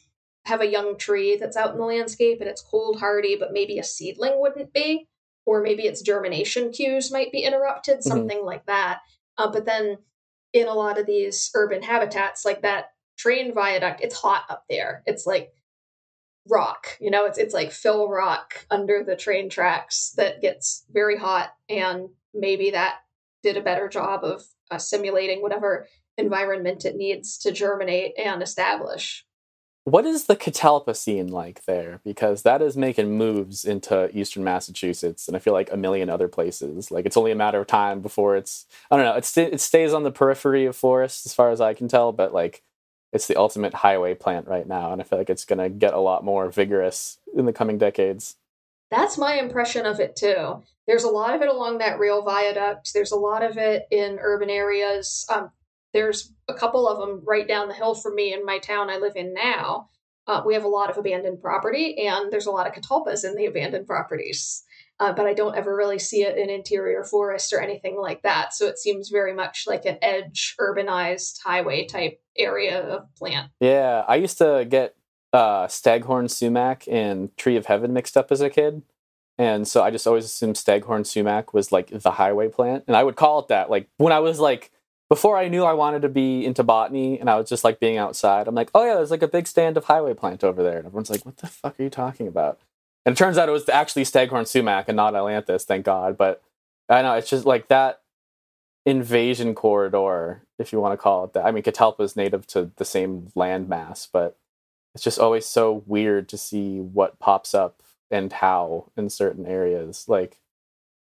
[0.44, 3.78] have a young tree that's out in the landscape and it's cold hardy, but maybe
[3.78, 5.08] a seedling wouldn't be,
[5.46, 8.08] or maybe its germination cues might be interrupted, mm-hmm.
[8.08, 8.46] something mm-hmm.
[8.46, 9.00] like that.
[9.38, 9.98] Uh, but then
[10.52, 15.02] in a lot of these urban habitats, like that train viaduct, it's hot up there.
[15.06, 15.52] It's like
[16.48, 21.16] rock, you know, it's it's like fill rock under the train tracks that gets very
[21.16, 22.96] hot, and maybe that
[23.42, 29.26] did a better job of uh, simulating whatever environment it needs to germinate and establish.
[29.84, 32.00] What is the catalpa scene like there?
[32.04, 36.26] Because that is making moves into eastern Massachusetts, and I feel like a million other
[36.26, 36.90] places.
[36.90, 39.14] Like it's only a matter of time before it's I don't know.
[39.14, 42.12] It st- it stays on the periphery of forests as far as I can tell,
[42.12, 42.62] but like
[43.12, 45.94] it's the ultimate highway plant right now, and I feel like it's going to get
[45.94, 48.36] a lot more vigorous in the coming decades.
[48.90, 50.62] That's my impression of it too.
[50.86, 52.92] There's a lot of it along that rail viaduct.
[52.92, 55.26] There's a lot of it in urban areas.
[55.32, 55.50] Um,
[55.94, 58.98] there's a couple of them right down the hill from me in my town I
[58.98, 59.88] live in now.
[60.26, 63.34] Uh, we have a lot of abandoned property, and there's a lot of catalpas in
[63.36, 64.64] the abandoned properties.
[65.00, 68.54] Uh, but I don't ever really see it in interior forest or anything like that.
[68.54, 73.50] So it seems very much like an edge, urbanized highway type area of plant.
[73.60, 74.94] Yeah, I used to get
[75.32, 78.82] uh, staghorn sumac and tree of heaven mixed up as a kid.
[79.36, 82.84] And so I just always assumed staghorn sumac was like the highway plant.
[82.86, 83.68] And I would call it that.
[83.68, 84.70] Like when I was like,
[85.14, 87.98] before I knew I wanted to be into botany and I was just like being
[87.98, 90.78] outside, I'm like, oh yeah, there's like a big stand of highway plant over there.
[90.78, 92.58] And everyone's like, what the fuck are you talking about?
[93.06, 96.18] And it turns out it was actually staghorn sumac and not ailanthus, thank God.
[96.18, 96.42] But
[96.88, 98.00] I know it's just like that
[98.84, 101.46] invasion corridor, if you want to call it that.
[101.46, 104.36] I mean, catalpa is native to the same landmass, but
[104.96, 110.06] it's just always so weird to see what pops up and how in certain areas.
[110.08, 110.40] Like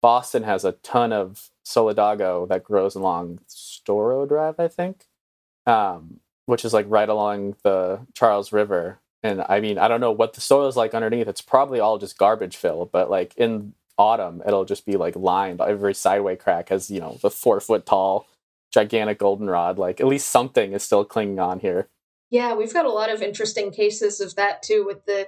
[0.02, 5.06] Boston has a ton of solidago that grows along Storrow Drive, I think,
[5.66, 9.00] um, which is like right along the Charles River.
[9.24, 11.28] And I mean, I don't know what the soil is like underneath.
[11.28, 15.62] It's probably all just garbage fill, but like in autumn, it'll just be like lined.
[15.62, 18.28] Every sideway crack has you know the four foot tall,
[18.72, 19.78] gigantic goldenrod.
[19.78, 21.88] Like at least something is still clinging on here.
[22.32, 25.28] Yeah, we've got a lot of interesting cases of that too with the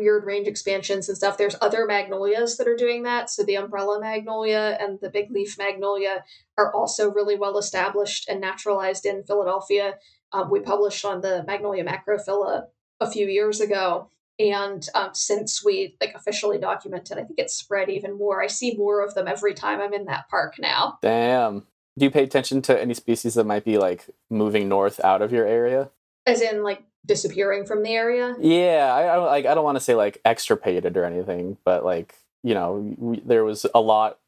[0.00, 1.38] weird range expansions and stuff.
[1.38, 3.30] There's other magnolias that are doing that.
[3.30, 6.24] So the umbrella magnolia and the big leaf magnolia
[6.58, 9.94] are also really well established and naturalized in Philadelphia.
[10.32, 12.64] Um, we published on the Magnolia macrophylla
[13.00, 14.10] a few years ago.
[14.38, 18.42] And um, since we like officially documented, I think it's spread even more.
[18.42, 20.98] I see more of them every time I'm in that park now.
[21.02, 21.66] Damn.
[21.98, 25.30] Do you pay attention to any species that might be like moving north out of
[25.30, 25.90] your area?
[26.24, 28.34] As in, like disappearing from the area.
[28.40, 29.46] Yeah, I, I like.
[29.46, 33.44] I don't want to say like extirpated or anything, but like you know, we, there
[33.44, 34.18] was a lot,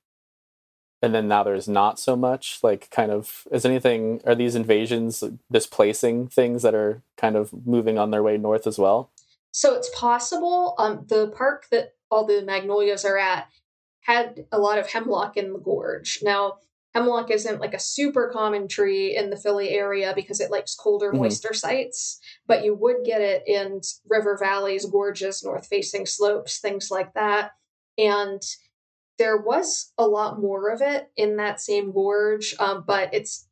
[1.01, 2.59] and then now there's not so much.
[2.63, 4.21] Like, kind of, is anything?
[4.27, 8.79] Are these invasions displacing things that are kind of moving on their way north as
[8.79, 9.11] well?
[9.53, 10.75] So it's possible.
[10.79, 13.49] Um, the park that all the magnolias are at
[14.03, 16.19] had a lot of hemlock in the gorge.
[16.23, 16.59] Now,
[16.95, 21.09] hemlock isn't like a super common tree in the Philly area because it likes colder,
[21.09, 21.19] mm-hmm.
[21.19, 26.91] moister sites, but you would get it in river valleys, gorges, north facing slopes, things
[26.91, 27.53] like that.
[27.99, 28.43] And
[29.19, 33.47] there was a lot more of it in that same gorge, um, but it's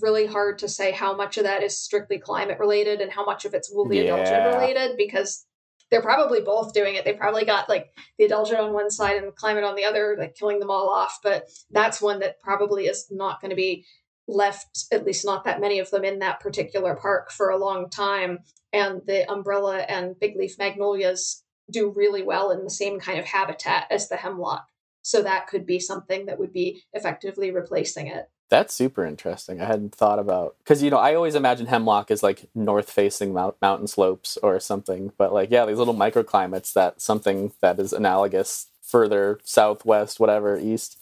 [0.00, 3.44] really hard to say how much of that is strictly climate related and how much
[3.44, 4.16] of it's woolly yeah.
[4.16, 5.46] adelgid related because
[5.90, 7.04] they're probably both doing it.
[7.04, 10.16] They probably got like the adelgid on one side and the climate on the other,
[10.18, 11.18] like killing them all off.
[11.22, 13.84] But that's one that probably is not going to be
[14.28, 17.90] left, at least not that many of them in that particular park for a long
[17.90, 18.38] time.
[18.72, 23.24] And the umbrella and big leaf magnolias do really well in the same kind of
[23.24, 24.66] habitat as the hemlock.
[25.02, 28.28] So that could be something that would be effectively replacing it.
[28.50, 29.60] That's super interesting.
[29.60, 33.32] I hadn't thought about because you know I always imagine hemlock as like north facing
[33.32, 37.92] mount, mountain slopes or something, but like yeah, these little microclimates that something that is
[37.92, 40.98] analogous further southwest, whatever east.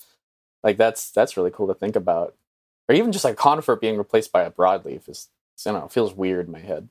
[0.63, 2.35] Like that's that's really cool to think about,
[2.87, 5.29] or even just like conifer being replaced by a broadleaf is
[5.67, 6.89] I don't know feels weird in my head.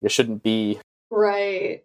[0.00, 0.78] It shouldn't be
[1.10, 1.84] right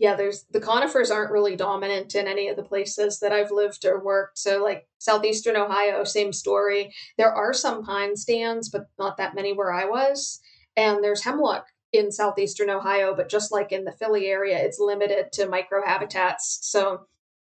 [0.00, 3.84] yeah, there's the conifers aren't really dominant in any of the places that I've lived
[3.84, 4.38] or worked.
[4.38, 6.94] So, like southeastern Ohio, same story.
[7.18, 10.40] There are some pine stands, but not that many where I was.
[10.74, 15.32] And there's hemlock in southeastern Ohio, but just like in the Philly area, it's limited
[15.32, 16.60] to microhabitats.
[16.62, 17.02] So,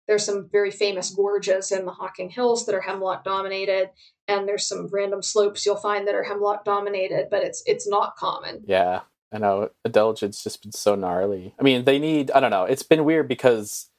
[0.07, 3.89] there's some very famous gorges in the Hocking Hills that are hemlock dominated,
[4.29, 8.15] and there's some random slopes you'll find that are hemlock dominated, but it's it's not
[8.15, 8.63] common.
[8.65, 9.01] Yeah,
[9.33, 11.53] I know Adelgid's just been so gnarly.
[11.59, 12.31] I mean, they need.
[12.31, 12.63] I don't know.
[12.63, 13.89] It's been weird because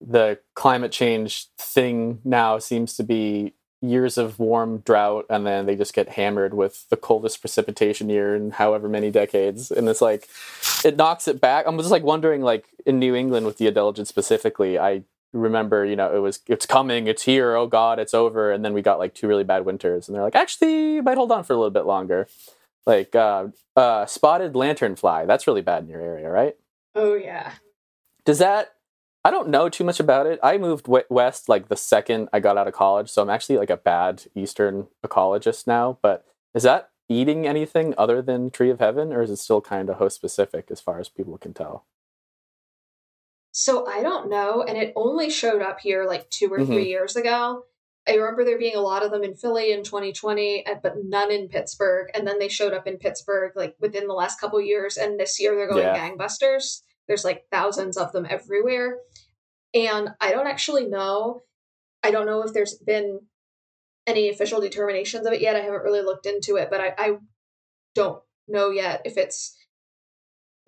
[0.00, 5.76] the climate change thing now seems to be years of warm drought, and then they
[5.76, 10.28] just get hammered with the coldest precipitation year in however many decades, and it's like
[10.84, 11.66] it knocks it back.
[11.66, 15.96] I'm just like wondering, like in New England with the Adelgid specifically, I remember, you
[15.96, 18.98] know, it was it's coming, it's here, oh god, it's over, and then we got
[18.98, 21.56] like two really bad winters, and they're like, actually, you might hold on for a
[21.56, 22.28] little bit longer
[22.86, 25.26] like uh, uh, spotted lanternfly.
[25.26, 26.56] That's really bad in your area, right?
[26.94, 27.52] Oh yeah.
[28.24, 28.74] Does that?
[29.24, 30.40] I don't know too much about it.
[30.42, 33.58] I moved w- west like the second I got out of college, so I'm actually
[33.58, 35.98] like a bad Eastern ecologist now.
[36.02, 39.88] But is that eating anything other than Tree of Heaven, or is it still kind
[39.88, 41.84] of host specific as far as people can tell?
[43.52, 46.72] So I don't know, and it only showed up here like two or mm-hmm.
[46.72, 47.66] three years ago.
[48.08, 51.48] I remember there being a lot of them in Philly in 2020, but none in
[51.48, 52.08] Pittsburgh.
[52.14, 54.96] And then they showed up in Pittsburgh like within the last couple years.
[54.96, 56.10] And this year they're going yeah.
[56.10, 56.82] gangbusters.
[57.06, 58.98] There's like thousands of them everywhere.
[59.72, 61.42] And I don't actually know.
[62.02, 63.20] I don't know if there's been
[64.06, 65.54] any official determinations of it yet.
[65.54, 67.16] I haven't really looked into it, but I, I
[67.94, 69.56] don't know yet if it's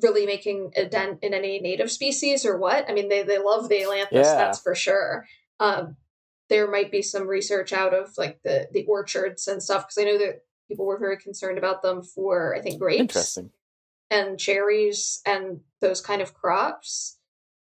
[0.01, 2.89] really making a dent in any native species or what.
[2.89, 4.37] I mean, they, they love the ailanthus, yeah.
[4.37, 5.27] that's for sure.
[5.61, 5.97] Um,
[6.49, 10.05] there might be some research out of like the the orchards and stuff because I
[10.05, 13.39] know that people were very concerned about them for I think grapes
[14.11, 17.19] and cherries and those kind of crops.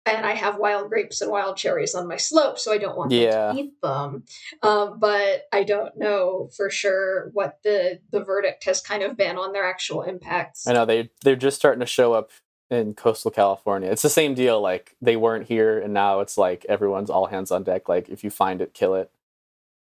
[0.08, 3.12] And I have wild grapes and wild cherries on my slope, so I don't want
[3.12, 3.52] yeah.
[3.52, 4.24] to eat them.
[4.62, 9.38] Um, but I don't know for sure what the the verdict has kind of been
[9.38, 10.68] on their actual impacts.
[10.68, 12.30] I know they they're just starting to show up
[12.70, 13.90] in coastal California.
[13.90, 14.62] It's the same deal.
[14.62, 17.88] Like they weren't here, and now it's like everyone's all hands on deck.
[17.88, 19.12] Like if you find it, kill it.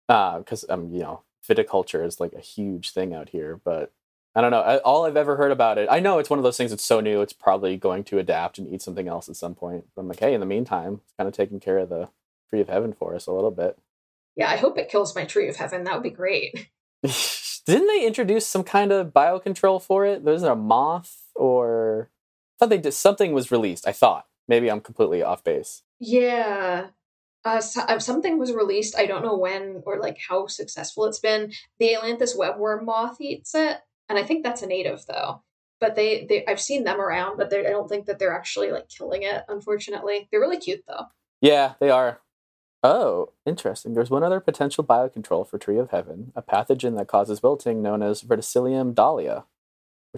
[0.08, 3.60] Because uh, um, you know, viticulture is like a huge thing out here.
[3.64, 3.92] But
[4.36, 4.62] I don't know.
[4.62, 6.86] I, all I've ever heard about it, I know it's one of those things that's
[6.86, 7.22] so new.
[7.22, 9.86] It's probably going to adapt and eat something else at some point.
[9.96, 12.10] But I'm like, hey, in the meantime, it's kind of taking care of the
[12.50, 13.78] tree of heaven for us a little bit.
[14.36, 15.84] Yeah, I hope it kills my tree of heaven.
[15.84, 16.70] That would be great.
[17.66, 20.22] Didn't they introduce some kind of biocontrol for it?
[20.22, 21.77] Was there a moth or
[22.60, 23.88] thought they did something was released.
[23.88, 25.84] I thought maybe I'm completely off base.
[26.00, 26.88] Yeah,
[27.48, 28.98] uh, so, uh, something was released.
[28.98, 31.54] I don't know when or like how successful it's been.
[31.80, 33.78] The Ailanthus webworm moth eats it,
[34.10, 35.44] and I think that's a native though.
[35.80, 38.90] But they, they I've seen them around, but I don't think that they're actually like
[38.90, 39.44] killing it.
[39.48, 41.06] Unfortunately, they're really cute though.
[41.40, 42.20] Yeah, they are.
[42.84, 43.94] Oh, interesting.
[43.94, 48.04] There's one other potential biocontrol for Tree of Heaven, a pathogen that causes wilting known
[48.04, 49.46] as Verticillium dahliae,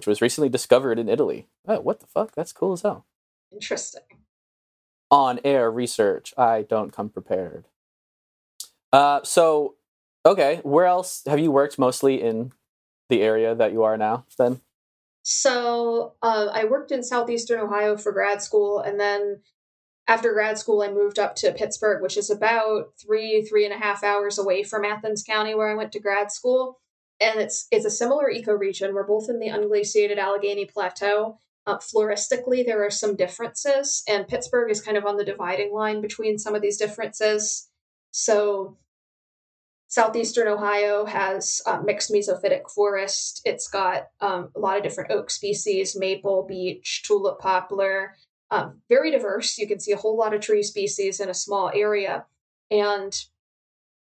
[0.00, 1.46] which was recently discovered in Italy.
[1.68, 2.34] Oh, what the fuck?
[2.34, 3.04] That's cool as hell.
[3.52, 4.00] Interesting.
[5.10, 6.32] On air research.
[6.38, 7.66] I don't come prepared.
[8.94, 9.74] Uh, so,
[10.24, 12.52] okay, where else have you worked mostly in
[13.10, 14.62] the area that you are now then?
[15.22, 19.42] So, uh, I worked in southeastern Ohio for grad school, and then
[20.08, 23.78] after grad school, I moved up to Pittsburgh, which is about three, three and a
[23.78, 26.80] half hours away from Athens County, where I went to grad school.
[27.20, 28.94] And it's it's a similar ecoregion.
[28.94, 31.38] We're both in the unglaciated Allegheny Plateau.
[31.66, 36.00] Uh, floristically, there are some differences, and Pittsburgh is kind of on the dividing line
[36.00, 37.68] between some of these differences.
[38.12, 38.78] So,
[39.86, 43.42] southeastern Ohio has uh, mixed mesophytic forest.
[43.44, 48.14] It's got um, a lot of different oak species maple, beech, tulip poplar,
[48.50, 49.58] um, very diverse.
[49.58, 52.24] You can see a whole lot of tree species in a small area.
[52.70, 53.14] And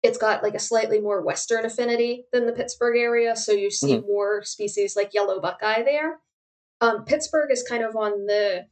[0.04, 3.36] it's got like a slightly more western affinity than the Pittsburgh area.
[3.36, 4.08] So you see mm-hmm.
[4.08, 6.20] more species like yellow buckeye there.
[6.82, 8.68] Um, Pittsburgh is kind of on the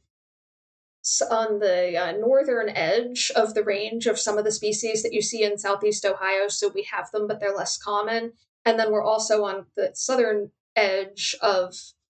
[1.30, 5.22] on the uh, northern edge of the range of some of the species that you
[5.22, 6.48] see in southeast Ohio.
[6.48, 8.32] So we have them, but they're less common.
[8.64, 11.74] And then we're also on the southern edge of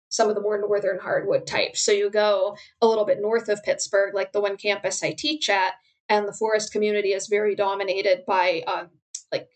[0.10, 1.82] some of the more northern hardwood types.
[1.82, 5.50] So you go a little bit north of Pittsburgh, like the one campus I teach
[5.50, 5.74] at,
[6.10, 8.90] and the forest community is very dominated by um,
[9.32, 9.50] like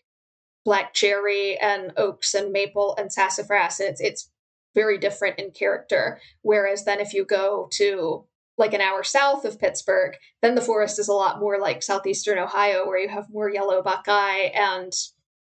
[0.64, 3.80] black cherry and oaks and maple and sassafras.
[3.80, 4.30] It's it's
[4.74, 6.20] very different in character.
[6.42, 8.24] Whereas then if you go to
[8.58, 12.38] like an hour south of Pittsburgh, then the forest is a lot more like southeastern
[12.38, 14.92] Ohio, where you have more yellow buckeye and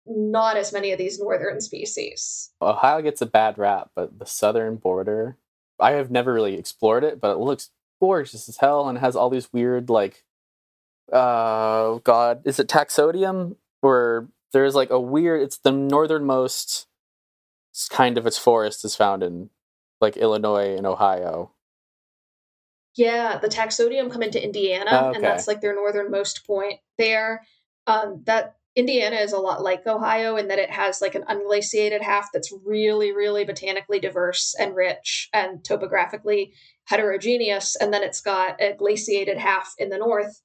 [0.05, 2.51] not as many of these northern species.
[2.61, 5.37] Ohio gets a bad rap, but the southern border,
[5.79, 9.29] I have never really explored it, but it looks gorgeous as hell and has all
[9.29, 10.23] these weird like
[11.11, 16.87] uh god, is it taxodium or there's like a weird it's the northernmost
[17.89, 19.49] kind of its forest is found in
[20.01, 21.51] like Illinois and Ohio.
[22.95, 25.15] Yeah, the taxodium come into Indiana, oh, okay.
[25.15, 27.45] and that's like their northernmost point there.
[27.87, 32.01] Um, that Indiana is a lot like Ohio in that it has like an unglaciated
[32.01, 36.53] half that's really, really botanically diverse and rich and topographically
[36.85, 37.75] heterogeneous.
[37.77, 40.41] And then it's got a glaciated half in the north,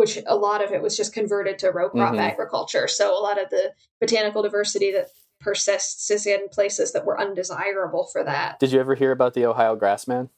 [0.00, 2.20] which a lot of it was just converted to row crop mm-hmm.
[2.20, 2.88] agriculture.
[2.88, 5.08] So a lot of the botanical diversity that
[5.40, 8.58] persists is in places that were undesirable for that.
[8.58, 10.30] Did you ever hear about the Ohio grassman?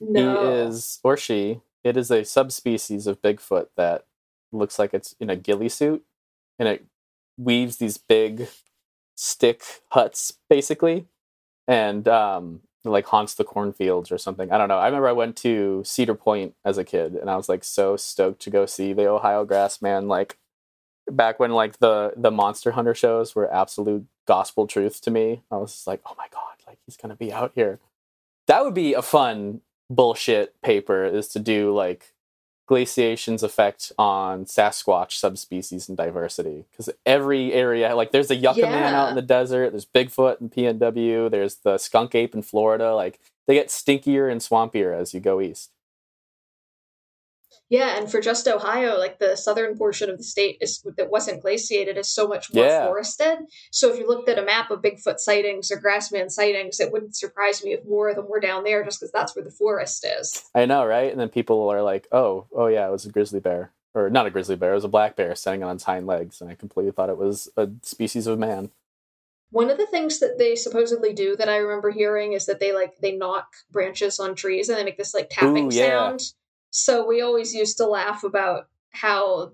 [0.00, 0.42] No.
[0.42, 4.06] He is, or she, it is a subspecies of Bigfoot that
[4.50, 6.04] looks like it's in a ghillie suit
[6.58, 6.84] and it
[7.38, 8.48] weaves these big
[9.14, 11.06] stick huts basically
[11.68, 12.60] and um
[12.90, 14.50] like haunts the cornfields or something.
[14.50, 14.78] I don't know.
[14.78, 17.96] I remember I went to Cedar Point as a kid and I was like so
[17.96, 20.38] stoked to go see the Ohio Grassman like
[21.10, 25.42] back when like the the Monster Hunter shows were absolute gospel truth to me.
[25.50, 27.78] I was like, "Oh my god, like he's going to be out here."
[28.46, 32.12] That would be a fun bullshit paper is to do like
[32.66, 36.64] glaciation's effect on Sasquatch subspecies and diversity.
[36.70, 38.70] Because every area, like there's a Yucca yeah.
[38.70, 42.94] Man out in the desert, there's Bigfoot and PNW, there's the skunk ape in Florida.
[42.94, 45.70] Like they get stinkier and swampier as you go east.
[47.68, 51.42] Yeah, and for just Ohio, like the southern portion of the state is that wasn't
[51.42, 52.86] glaciated is so much more yeah.
[52.86, 53.38] forested.
[53.72, 57.16] So if you looked at a map of Bigfoot sightings or Grassman sightings, it wouldn't
[57.16, 60.06] surprise me if more of them were down there, just because that's where the forest
[60.20, 60.44] is.
[60.54, 61.10] I know, right?
[61.10, 64.26] And then people are like, "Oh, oh yeah, it was a grizzly bear." Or not
[64.26, 66.54] a grizzly bear, it was a black bear standing on its hind legs, and I
[66.54, 68.70] completely thought it was a species of man.
[69.50, 72.72] One of the things that they supposedly do that I remember hearing is that they
[72.72, 75.86] like they knock branches on trees and they make this like tapping Ooh, yeah.
[75.86, 76.20] sound
[76.76, 79.52] so we always used to laugh about how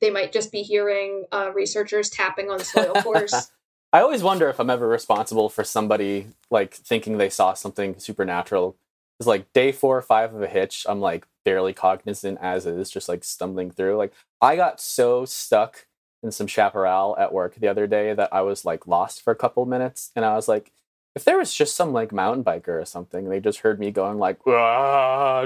[0.00, 3.34] they might just be hearing uh, researchers tapping on soil cores.
[3.92, 8.76] I always wonder if I'm ever responsible for somebody like thinking they saw something supernatural.
[9.20, 10.86] It's like day four or five of a hitch.
[10.88, 13.96] I'm like barely cognizant as is, just like stumbling through.
[13.96, 15.86] Like I got so stuck
[16.22, 19.36] in some chaparral at work the other day that I was like lost for a
[19.36, 20.72] couple minutes, and I was like,
[21.18, 24.18] if there was just some like mountain biker or something, they just heard me going
[24.18, 24.38] like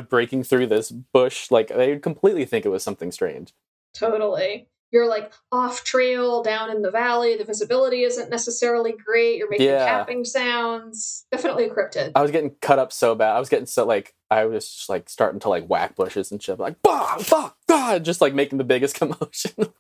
[0.09, 3.53] breaking through this bush, like they'd completely think it was something strange.
[3.95, 4.69] Totally.
[4.91, 7.35] you're like off trail down in the valley.
[7.37, 9.39] The visibility isn't necessarily great.
[9.39, 9.87] You're making Yeah.
[9.87, 11.25] tapping sounds.
[11.33, 12.13] Definitely cryptid.
[12.15, 13.35] I was getting cut up so bad.
[13.35, 16.43] I was getting so like I was just like starting to like whack bushes and
[16.43, 16.59] shit.
[16.59, 19.73] Like bah, bah, bah, just like making the biggest commotion.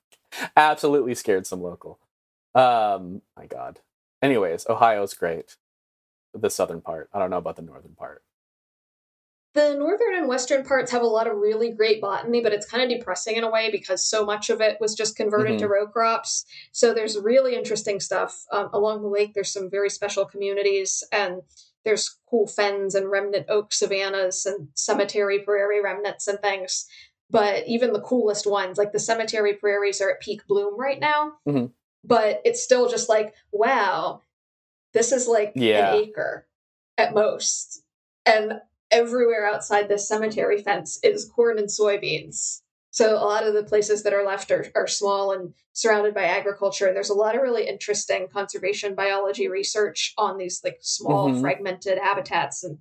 [0.57, 1.99] Absolutely scared some local.
[2.55, 3.81] Um, my God.
[4.23, 5.57] Anyways, Ohio's great.
[6.35, 7.09] The southern part.
[7.13, 8.23] I don't know about the northern part.
[9.55, 12.83] The northern and western parts have a lot of really great botany, but it's kind
[12.83, 15.87] of depressing in a way because so much of it was just converted to row
[15.87, 16.47] crops.
[16.73, 19.35] So there's really interesting stuff um, along the lake.
[19.35, 21.43] There's some very special communities, and
[21.85, 26.87] there's cool fens and remnant oak savannas and cemetery prairie remnants and things.
[27.29, 31.35] But even the coolest ones, like the cemetery prairies, are at peak bloom right now.
[31.47, 31.73] Mhm.
[32.05, 34.23] But it's still just like, wow,
[34.93, 35.95] this is like Yeah.
[35.95, 36.47] an acre
[36.99, 37.83] at most.
[38.27, 42.61] And everywhere outside this cemetery fence is corn and soybeans.
[42.91, 46.25] So a lot of the places that are left are, are small and surrounded by
[46.25, 46.87] agriculture.
[46.87, 51.41] And there's a lot of really interesting conservation biology research on these like small Mhm.
[51.41, 52.79] fragmented habitats and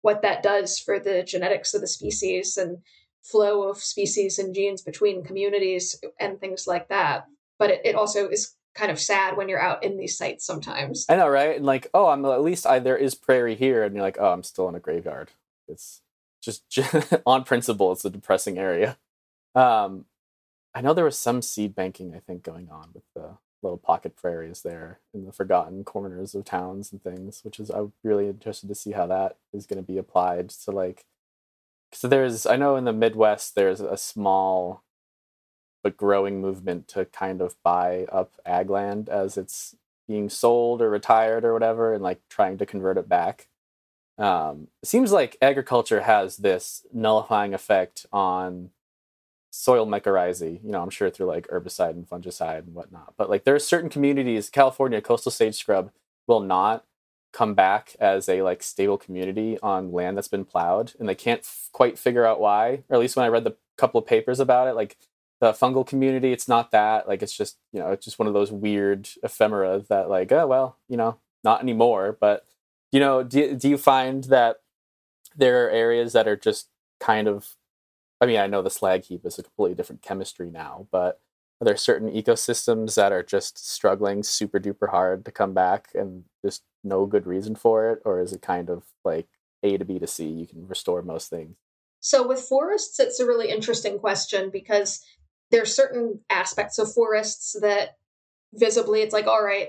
[0.00, 2.78] what that does for the genetics of the species and
[3.22, 7.26] flow of species and genes between communities and things like that.
[7.58, 11.06] But it, it also is kind of sad when you're out in these sites sometimes.
[11.08, 11.56] I know, right?
[11.56, 14.32] And like, oh, I'm at least I there is prairie here, and you're like, oh,
[14.32, 15.30] I'm still in a graveyard.
[15.68, 16.02] It's
[16.42, 16.62] just
[17.26, 18.96] on principle, it's a depressing area.
[19.54, 20.06] Um,
[20.74, 24.16] I know there was some seed banking, I think, going on with the little pocket
[24.16, 28.68] prairies there in the forgotten corners of towns and things, which is I'm really interested
[28.68, 31.04] to see how that is going to be applied to like.
[31.92, 34.84] So there's, I know in the Midwest, there's a small
[35.82, 39.76] but growing movement to kind of buy up ag land as it's
[40.08, 43.48] being sold or retired or whatever and like trying to convert it back.
[44.18, 48.70] Um, it seems like agriculture has this nullifying effect on
[49.50, 53.44] soil mycorrhizae you know i'm sure through like herbicide and fungicide and whatnot but like
[53.44, 55.90] there are certain communities california coastal sage scrub
[56.28, 56.84] will not
[57.32, 61.40] come back as a like stable community on land that's been plowed and they can't
[61.40, 64.40] f- quite figure out why or at least when i read the couple of papers
[64.40, 64.96] about it like
[65.40, 68.34] the fungal community it's not that like it's just you know it's just one of
[68.34, 72.44] those weird ephemera that like oh well you know not anymore but
[72.92, 74.56] you know do, do you find that
[75.36, 76.68] there are areas that are just
[76.98, 77.56] kind of
[78.20, 81.20] i mean i know the slag heap is a completely different chemistry now but
[81.60, 86.24] are there certain ecosystems that are just struggling super duper hard to come back and
[86.44, 88.00] just no good reason for it?
[88.04, 89.28] Or is it kind of like
[89.62, 91.56] a to b to c you can restore most things?
[92.00, 95.04] So with forests, it's a really interesting question because
[95.50, 97.96] there are certain aspects of forests that
[98.52, 99.68] visibly it's like, all right,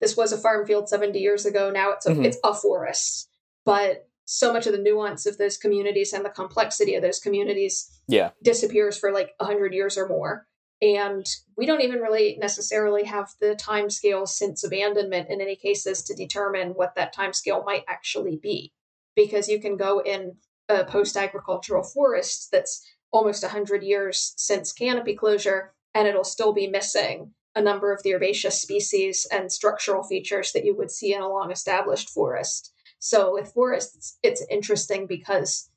[0.00, 1.70] this was a farm field 70 years ago.
[1.70, 2.24] Now it's a, Mhm.
[2.24, 3.28] it's a forest.
[3.64, 7.90] But so much of the nuance of those communities and the complexity of those communities
[8.06, 10.46] yeah disappears for like 100 years or more.
[10.80, 16.02] And we don't even really necessarily have the time scale since abandonment in any cases
[16.04, 18.72] to determine what that time scale might actually be.
[19.16, 20.36] Because you can go in
[20.68, 26.66] a post agricultural forest that's almost 100 years since canopy closure, and it'll still be
[26.66, 31.20] missing a number of the herbaceous species and structural features that you would see in
[31.20, 32.72] a long established forest.
[33.00, 35.68] So with forests, it's interesting because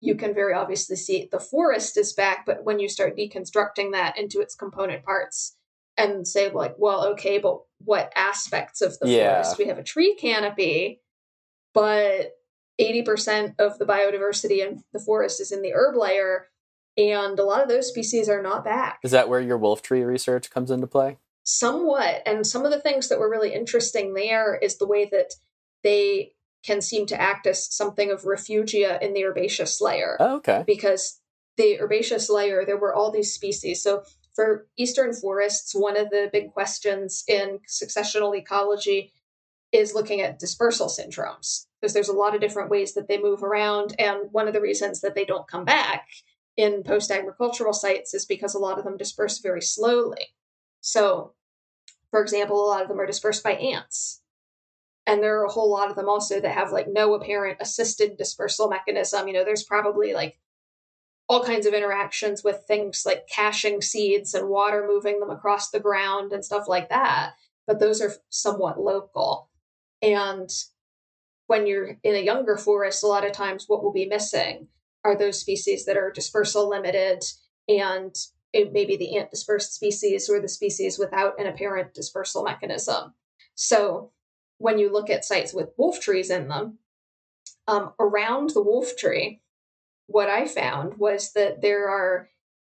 [0.00, 4.18] you can very obviously see the forest is back, but when you start deconstructing that
[4.18, 5.56] into its component parts
[5.96, 9.34] and say, like, well, okay, but what aspects of the Yeah.
[9.34, 9.58] forest?
[9.58, 11.00] We have a tree canopy,
[11.72, 12.32] but
[12.80, 16.48] 80% of the biodiversity in the forest is in the herb layer,
[16.96, 19.00] and a lot of those species are not back.
[19.02, 21.18] Is that where your wolf tree research comes into play?
[21.44, 22.22] Somewhat.
[22.26, 25.34] And some of the things that were really interesting there is the way that
[25.82, 26.32] they
[26.64, 30.16] can seem to act as something of refugia in the herbaceous layer.
[30.20, 30.64] Oh, okay.
[30.66, 31.20] Because
[31.56, 33.82] the herbaceous layer there were all these species.
[33.82, 39.12] So for eastern forests one of the big questions in successional ecology
[39.72, 43.42] is looking at dispersal syndromes because there's a lot of different ways that they move
[43.42, 43.94] around.
[43.98, 46.08] And one of the reasons that they don't come back
[46.56, 50.34] in post agricultural sites is because a lot of them disperse very slowly
[50.82, 51.32] so,
[52.10, 54.20] for example, a lot of them are dispersed by ants.
[55.06, 58.16] And there are a whole lot of them also that have like no apparent assisted
[58.16, 59.26] dispersal mechanism.
[59.26, 60.38] You know, there's probably like
[61.28, 65.80] all kinds of interactions with things like caching seeds and water moving them across the
[65.80, 67.34] ground and stuff like that.
[67.66, 69.48] But those are somewhat local.
[70.02, 70.50] And
[71.46, 74.68] when you're in a younger forest, a lot of times what will be missing
[75.04, 77.22] are those species that are dispersal limited
[77.68, 78.14] and
[78.52, 83.14] it may be the ant dispersed species or the species without an apparent dispersal mechanism.
[83.54, 84.12] So
[84.58, 86.78] when you look at sites with wolf trees in them,
[87.66, 89.40] um, around the wolf tree,
[90.06, 92.28] what I found was that there are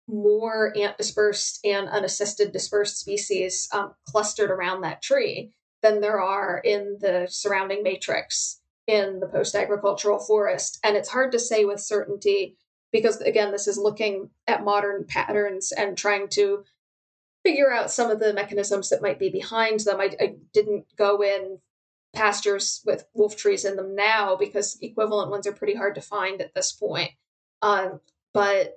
[0.08, 5.52] more ant dispersed and unassisted dispersed species um, clustered around that tree
[5.84, 10.80] than there are in the surrounding matrix in the post agricultural forest.
[10.84, 12.56] And it's hard to say with certainty
[12.92, 16.64] because, again, this is looking at modern patterns and trying to
[17.46, 20.00] figure out some of the mechanisms that might be behind them.
[20.00, 21.60] I, I didn't go in
[22.14, 26.42] pastures with wolf trees in them now because equivalent ones are pretty hard to find
[26.42, 27.12] at this point.
[27.62, 28.00] Um,
[28.34, 28.76] but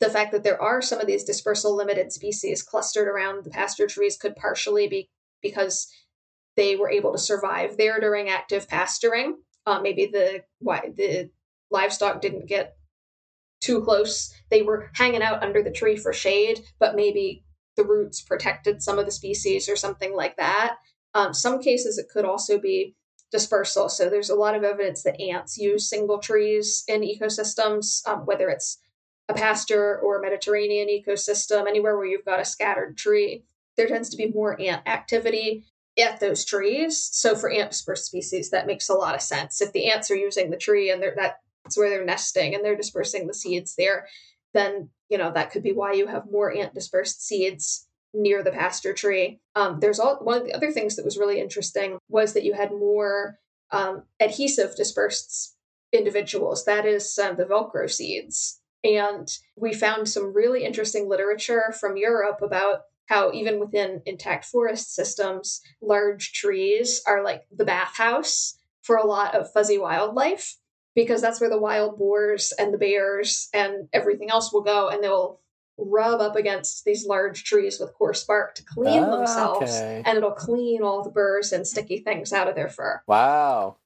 [0.00, 3.86] the fact that there are some of these dispersal limited species clustered around the pasture
[3.86, 5.10] trees could partially be
[5.42, 5.90] because
[6.58, 9.38] they were able to survive there during active pasturing.
[9.64, 11.30] Uh, maybe the why the
[11.70, 12.76] livestock didn't get
[13.60, 14.34] too close.
[14.50, 17.44] They were hanging out under the tree for shade, but maybe
[17.76, 20.78] the roots protected some of the species or something like that.
[21.14, 22.96] Um, some cases it could also be
[23.30, 23.88] dispersal.
[23.88, 28.48] So there's a lot of evidence that ants use single trees in ecosystems, um, whether
[28.48, 28.78] it's
[29.28, 33.44] a pasture or a Mediterranean ecosystem, anywhere where you've got a scattered tree,
[33.76, 35.64] there tends to be more ant activity
[35.98, 37.08] at those trees.
[37.12, 39.60] So for dispersed species, that makes a lot of sense.
[39.60, 42.76] If the ants are using the tree and they're, that's where they're nesting and they're
[42.76, 44.06] dispersing the seeds there,
[44.54, 48.50] then you know that could be why you have more ant dispersed seeds near the
[48.50, 49.40] pasture tree.
[49.54, 52.54] Um, there's all one of the other things that was really interesting was that you
[52.54, 53.38] had more
[53.70, 55.54] um, adhesive dispersed
[55.92, 56.64] individuals.
[56.64, 58.60] That is the Velcro seeds.
[58.84, 64.94] And we found some really interesting literature from Europe about how even within intact forest
[64.94, 70.56] systems, large trees are like the bathhouse for a lot of fuzzy wildlife
[70.94, 75.02] because that's where the wild boars and the bears and everything else will go and
[75.02, 75.40] they'll
[75.78, 80.02] rub up against these large trees with coarse bark to clean oh, themselves okay.
[80.04, 83.00] and it'll clean all the burrs and sticky things out of their fur.
[83.06, 83.76] Wow.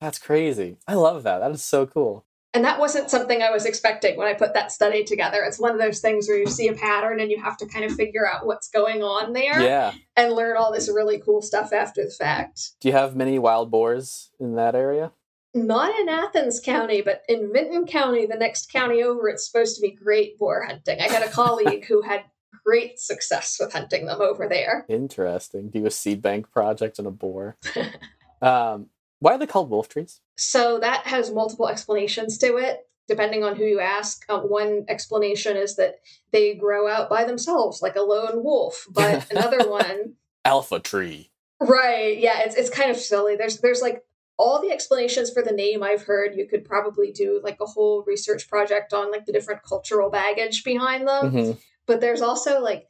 [0.00, 0.76] That's crazy.
[0.86, 1.38] I love that.
[1.38, 2.26] That is so cool.
[2.56, 5.42] And that wasn't something I was expecting when I put that study together.
[5.42, 7.84] It's one of those things where you see a pattern and you have to kind
[7.84, 9.60] of figure out what's going on there.
[9.60, 9.92] Yeah.
[10.16, 12.70] And learn all this really cool stuff after the fact.
[12.80, 15.12] Do you have many wild boars in that area?
[15.52, 19.82] Not in Athens County, but in Vinton County, the next county over, it's supposed to
[19.82, 20.98] be great boar hunting.
[20.98, 22.24] I had a colleague who had
[22.64, 24.86] great success with hunting them over there.
[24.88, 25.68] Interesting.
[25.68, 27.58] Do you a seed bank project on a boar.
[28.40, 28.88] um,
[29.20, 30.20] why are they called wolf trees?
[30.36, 34.24] So that has multiple explanations to it, depending on who you ask.
[34.28, 35.96] Uh, one explanation is that
[36.32, 38.86] they grow out by themselves, like a lone wolf.
[38.90, 40.14] But another one,
[40.44, 41.30] alpha tree.
[41.60, 42.18] Right.
[42.18, 42.40] Yeah.
[42.40, 43.36] It's it's kind of silly.
[43.36, 44.02] There's there's like
[44.38, 46.36] all the explanations for the name I've heard.
[46.36, 50.64] You could probably do like a whole research project on like the different cultural baggage
[50.64, 51.32] behind them.
[51.32, 51.50] Mm-hmm.
[51.86, 52.88] But there's also like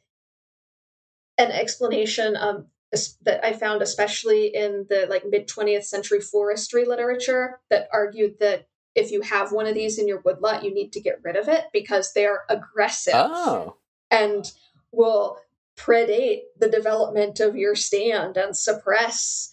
[1.37, 7.59] an explanation um, that I found, especially in the like mid 20th century forestry literature,
[7.69, 11.01] that argued that if you have one of these in your woodlot, you need to
[11.01, 13.75] get rid of it because they're aggressive oh.
[14.09, 14.51] and
[14.91, 15.37] will
[15.77, 19.51] predate the development of your stand and suppress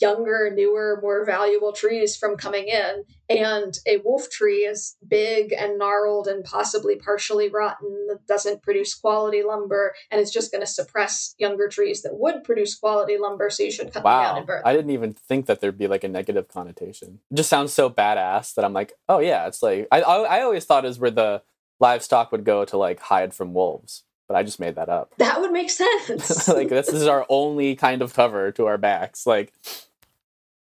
[0.00, 3.04] younger, newer, more valuable trees from coming in.
[3.38, 8.94] And a wolf tree is big and gnarled and possibly partially rotten that doesn't produce
[8.94, 13.50] quality lumber and it's just going to suppress younger trees that would produce quality lumber.
[13.50, 14.18] So you should cut wow.
[14.18, 14.58] them down and burn.
[14.58, 14.66] Them.
[14.66, 17.20] I didn't even think that there'd be like a negative connotation.
[17.30, 20.42] It just sounds so badass that I'm like, oh yeah, it's like I I, I
[20.42, 21.42] always thought is where the
[21.80, 25.12] livestock would go to like hide from wolves but I just made that up.
[25.18, 25.68] That would make
[26.08, 26.48] sense.
[26.48, 29.26] like this is our only kind of cover to our backs.
[29.26, 29.52] Like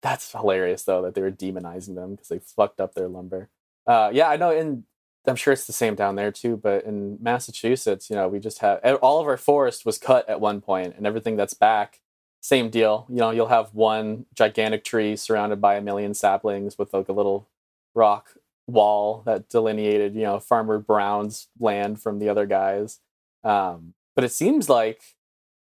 [0.08, 3.50] that's hilarious though that they were demonizing them because they fucked up their lumber.
[3.86, 4.52] Uh, yeah, I know.
[4.52, 4.84] And
[5.28, 6.56] I'm sure it's the same down there too.
[6.56, 10.40] But in Massachusetts, you know, we just have all of our forest was cut at
[10.40, 12.00] one point, and everything that's back,
[12.42, 13.06] same deal.
[13.10, 17.14] You know, you'll have one gigantic tree surrounded by a million saplings with like a
[17.14, 17.50] little
[17.94, 18.36] rock
[18.68, 23.00] wall that delineated, you know, Farmer Brown's land from the other guys.
[23.44, 25.02] Um, but it seems like,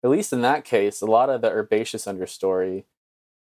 [0.02, 2.84] at least in that case, a lot of the herbaceous understory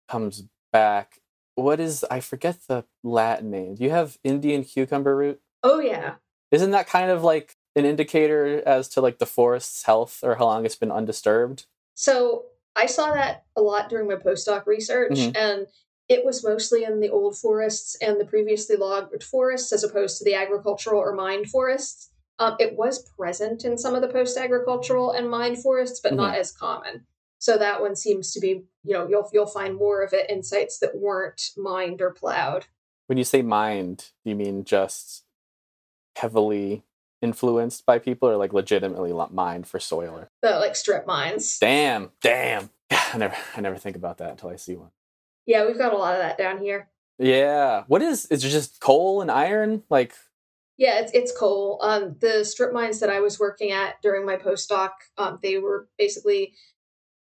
[0.08, 0.44] comes
[0.74, 1.20] back.
[1.54, 3.76] What is I forget the Latin name.
[3.76, 5.40] Do you have Indian cucumber root?
[5.62, 6.16] Oh yeah.
[6.50, 10.46] Isn't that kind of like an indicator as to like the forest's health or how
[10.46, 11.66] long it's been undisturbed?
[11.94, 15.36] So I saw that a lot during my postdoc research mm-hmm.
[15.36, 15.66] and
[16.08, 20.24] it was mostly in the old forests and the previously logged forests as opposed to
[20.24, 22.10] the agricultural or mined forests.
[22.40, 26.22] Um, it was present in some of the post agricultural and mined forests, but mm-hmm.
[26.22, 27.06] not as common.
[27.44, 30.42] So that one seems to be, you know, you'll you'll find more of it in
[30.42, 32.68] sites that weren't mined or plowed.
[33.06, 35.24] When you say mined, do you mean just
[36.16, 36.84] heavily
[37.20, 41.58] influenced by people or like legitimately mined for soil or the like strip mines.
[41.58, 42.70] Damn, damn.
[42.90, 44.90] I never I never think about that until I see one.
[45.44, 46.88] Yeah, we've got a lot of that down here.
[47.18, 47.84] Yeah.
[47.88, 49.82] What is is it just coal and iron?
[49.90, 50.14] Like
[50.78, 51.78] Yeah, it's it's coal.
[51.82, 55.88] Um, the strip mines that I was working at during my postdoc, um, they were
[55.98, 56.54] basically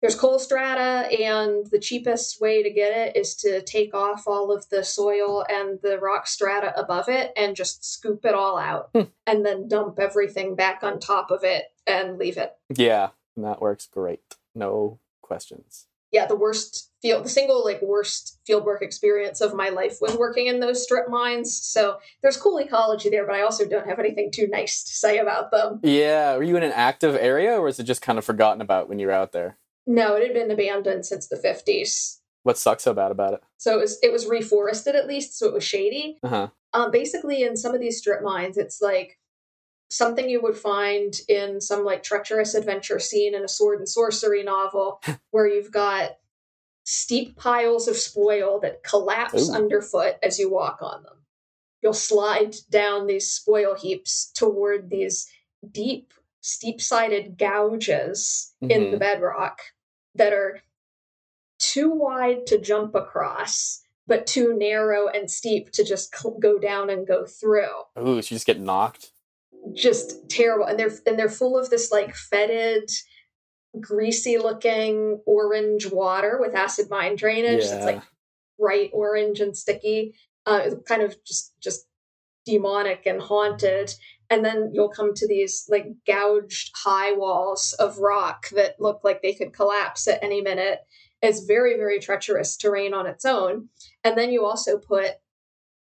[0.00, 4.52] there's coal strata, and the cheapest way to get it is to take off all
[4.52, 8.90] of the soil and the rock strata above it and just scoop it all out,
[8.94, 9.02] Hmm.
[9.26, 12.52] and then dump everything back on top of it and leave it.
[12.74, 14.20] Yeah, and that works great.
[14.54, 15.86] No questions.
[16.10, 20.46] yeah, the worst field, the single like worst fieldwork experience of my life was working
[20.46, 21.54] in those strip mines.
[21.54, 25.18] So there's cool ecology there, but I also don't have anything too nice to say
[25.18, 25.80] about them.
[25.82, 28.88] Yeah, were you in an active area or was it just kind of forgotten about
[28.88, 29.58] when you were out there?
[29.88, 32.18] No, it had been abandoned since the 50s.
[32.42, 33.40] What sucks so bad about it?
[33.56, 36.18] So it was it was reforested at least, so it was shady.
[36.22, 36.48] Uh huh.
[36.74, 39.18] Um, basically, in some of these strip mines, it's like
[39.90, 44.44] something you would find in some like treacherous adventure scene in a sword and sorcery
[44.44, 46.18] novel, where you've got
[46.84, 49.54] steep piles of spoil that collapse Ooh.
[49.54, 51.16] underfoot as you walk on them.
[51.82, 55.26] You'll slide down these spoil heaps toward these
[55.70, 59.00] deep, steep sided gouges in the Mhm.
[59.00, 59.60] bedrock
[60.18, 60.60] that are
[61.58, 66.90] too wide to jump across, but too narrow and steep to just cl- go down
[66.90, 67.68] and go through.
[67.98, 69.10] Ooh, so you just get knocked.
[69.74, 72.90] Just terrible, and they're and they're full of this like fetid,
[73.80, 77.64] greasy looking orange water with acid mine drainage.
[77.64, 77.70] Yeah.
[77.70, 78.02] That's like
[78.58, 80.14] bright orange and sticky.
[80.46, 81.86] Uh, kind of just just
[82.46, 83.92] demonic and haunted.
[84.30, 89.22] And then you'll come to these like gouged high walls of rock that look like
[89.22, 90.80] they could collapse at any minute.
[91.22, 93.68] It's very, very treacherous terrain on its own.
[94.04, 95.12] And then you also put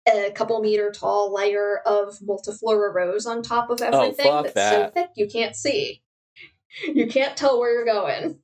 [0.07, 4.91] a couple meter tall layer of multiflora rose on top of everything Oh, that's so
[4.93, 6.01] thick you can't see.
[6.85, 8.39] You can't tell where you're going.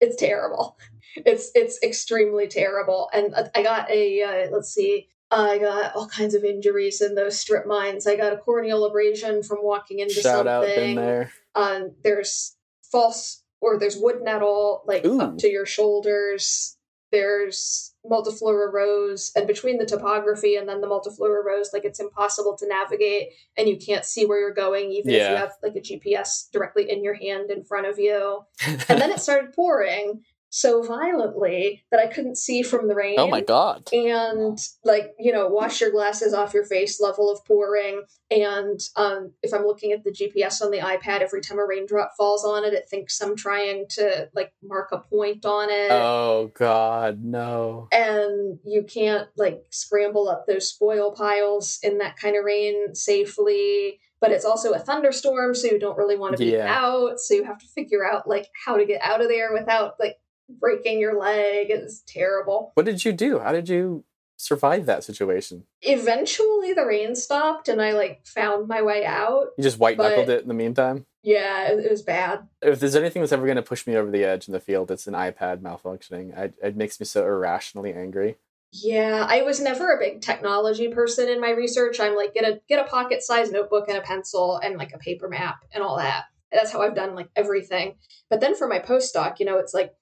[0.00, 0.78] It's terrible.
[1.16, 3.08] It's it's extremely terrible.
[3.12, 7.14] And uh, I got a uh, let's see, I got all kinds of injuries in
[7.14, 8.06] those strip mines.
[8.06, 10.96] I got a corneal abrasion from walking into Shout out, something.
[10.96, 11.30] there.
[11.54, 12.56] Um, there's
[12.90, 15.20] false or there's wood nettle like Ooh.
[15.20, 16.76] up to your shoulders.
[17.12, 22.56] There's multiflora rose, and between the topography and then the multiflora rose, like it's impossible
[22.58, 25.80] to navigate, and you can't see where you're going, even if you have like a
[25.80, 28.44] GPS directly in your hand in front of you.
[28.88, 30.22] And then it started pouring
[30.56, 33.90] so violently that I couldn't see from the rain oh my god.
[33.92, 39.32] and like you know wash your glasses off your face level of pouring and um,
[39.42, 42.64] if i'm looking at the gps on the ipad every time a raindrop falls on
[42.64, 47.88] it it thinks i'm trying to like mark a point on it Oh god, no.
[47.92, 54.00] and you can't like scramble up those spoil piles in that kind of rain safely
[54.20, 56.66] but it's also a thunderstorm so you don't really want to be Yeah.
[56.74, 59.94] out so you have to figure out like how to get out of there without
[60.00, 60.16] like
[60.48, 63.38] breaking your leg it's terrible What did you do?
[63.38, 64.04] How did you
[64.36, 65.64] survive that situation?
[65.82, 69.46] eventually the rain stopped and I like found my way out.
[69.56, 71.06] You just white knuckled it in the meantime?
[71.22, 72.46] Yeah, it, it was bad.
[72.62, 74.90] If there's anything that's ever going to push me over the edge in the field,
[74.90, 76.36] it's an iPad malfunctioning.
[76.38, 78.36] I, it makes me so irrationally angry.
[78.72, 81.98] Yeah, I was never a big technology person in my research.
[81.98, 84.98] I'm like get a get a pocket sized notebook and a pencil and like a
[84.98, 86.24] paper map and all that.
[86.52, 87.96] That's how I've done like everything.
[88.28, 89.94] But then for my postdoc, you know, it's like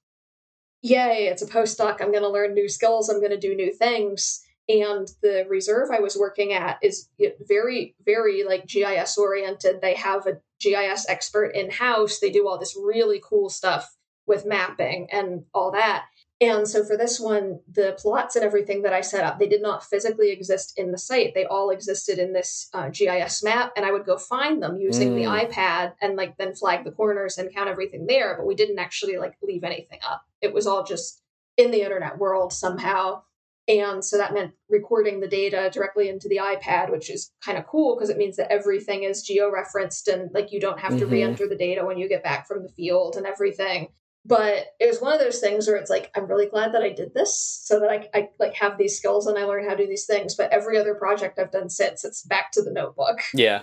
[0.84, 2.00] yay, it's a postdoc.
[2.00, 3.08] I'm going to learn new skills.
[3.08, 4.44] I'm going to do new things.
[4.68, 7.08] And the reserve I was working at is
[7.48, 9.80] very, very like GIS oriented.
[9.80, 12.18] They have a GIS expert in house.
[12.18, 16.04] They do all this really cool stuff with mapping and all that.
[16.40, 19.62] And so for this one, the plots and everything that I set up, they did
[19.62, 21.32] not physically exist in the site.
[21.32, 25.14] They all existed in this uh, GIS map, and I would go find them using
[25.14, 25.48] the Mm.
[25.48, 28.36] iPad and like then flag the corners and count everything there.
[28.36, 30.22] But we didn't actually like leave anything up.
[30.40, 31.22] It was all just
[31.56, 33.22] in the internet world somehow.
[33.68, 37.66] And so that meant recording the data directly into the iPad, which is kind of
[37.66, 41.10] cool because it means that everything is geo-referenced and like you don't have to Mhm.
[41.10, 43.88] re-enter the data when you get back from the field and everything
[44.24, 46.88] but it was one of those things where it's like i'm really glad that i
[46.90, 49.82] did this so that I, I like have these skills and i learn how to
[49.84, 53.18] do these things but every other project i've done since it's back to the notebook
[53.34, 53.62] Yeah.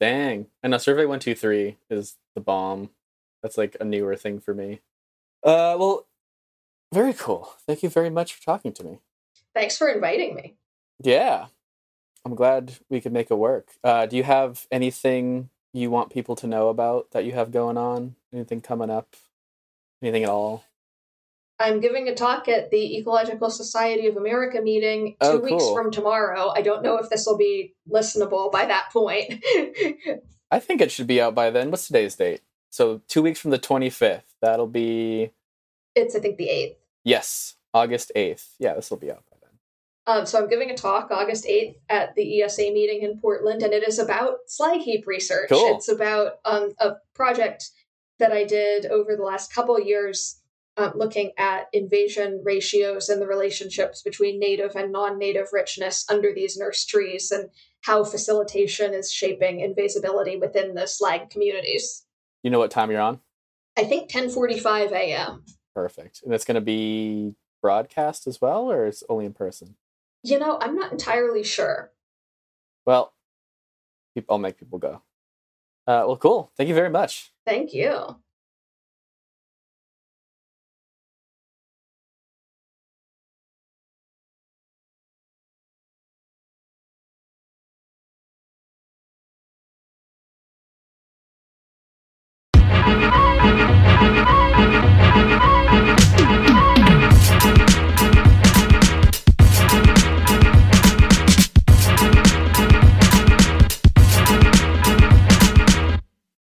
[0.00, 0.46] Dang.
[0.62, 2.88] And now Survey 123 is the bomb.
[3.42, 4.80] That's like a newer thing for me.
[5.44, 6.06] Uh, well,
[6.90, 7.52] very cool.
[7.66, 8.98] Thank you very much for talking to me.
[9.54, 10.56] thanks for inviting me
[11.02, 11.46] Yeah.
[12.24, 13.72] I'm glad we could make it work.
[13.84, 17.76] Uh, do you have anything you want people to know about that you have going
[17.76, 18.14] on?
[18.32, 19.14] Anything coming up?
[20.02, 20.64] Anything at all?
[21.58, 25.90] i'm giving a talk at the ecological society of america meeting two Oh, weeks from
[25.90, 29.44] tomorrow i don't know if this will be listenable by that point
[30.50, 31.70] I think it should be out by then.
[31.70, 32.40] What's today's date?
[32.70, 34.22] So, two weeks from the 25th.
[34.42, 35.30] That'll be,
[35.94, 38.48] it's i think the 8th yes, August 8th.
[38.58, 39.50] Yeah, this will be out by then.
[40.06, 43.72] Um, so I'm giving a talk August 8th at the ESA meeting in Portland, and
[43.72, 45.50] it is about slag heap research.
[45.50, 45.76] Cool.
[45.76, 47.70] It's about um, a project
[48.20, 50.40] that I did over the last couple years
[50.76, 56.56] um, looking at invasion ratios and the relationships between native and non-native richness under these
[56.56, 57.50] nurse trees and
[57.82, 62.06] how facilitation is shaping invasibility within the slag communities.
[62.42, 63.20] You know what time you're on?
[63.76, 65.44] I think 10:45 a.m.
[65.74, 66.22] Perfect.
[66.24, 69.76] And it's going to be broadcast as well, or it's only in person?
[70.22, 71.92] You know, I'm not entirely sure.
[72.86, 73.12] Well,
[74.28, 75.02] I'll make people go.
[75.90, 76.52] Uh, well, cool.
[76.56, 77.32] Thank you very much.
[77.44, 78.14] Thank you.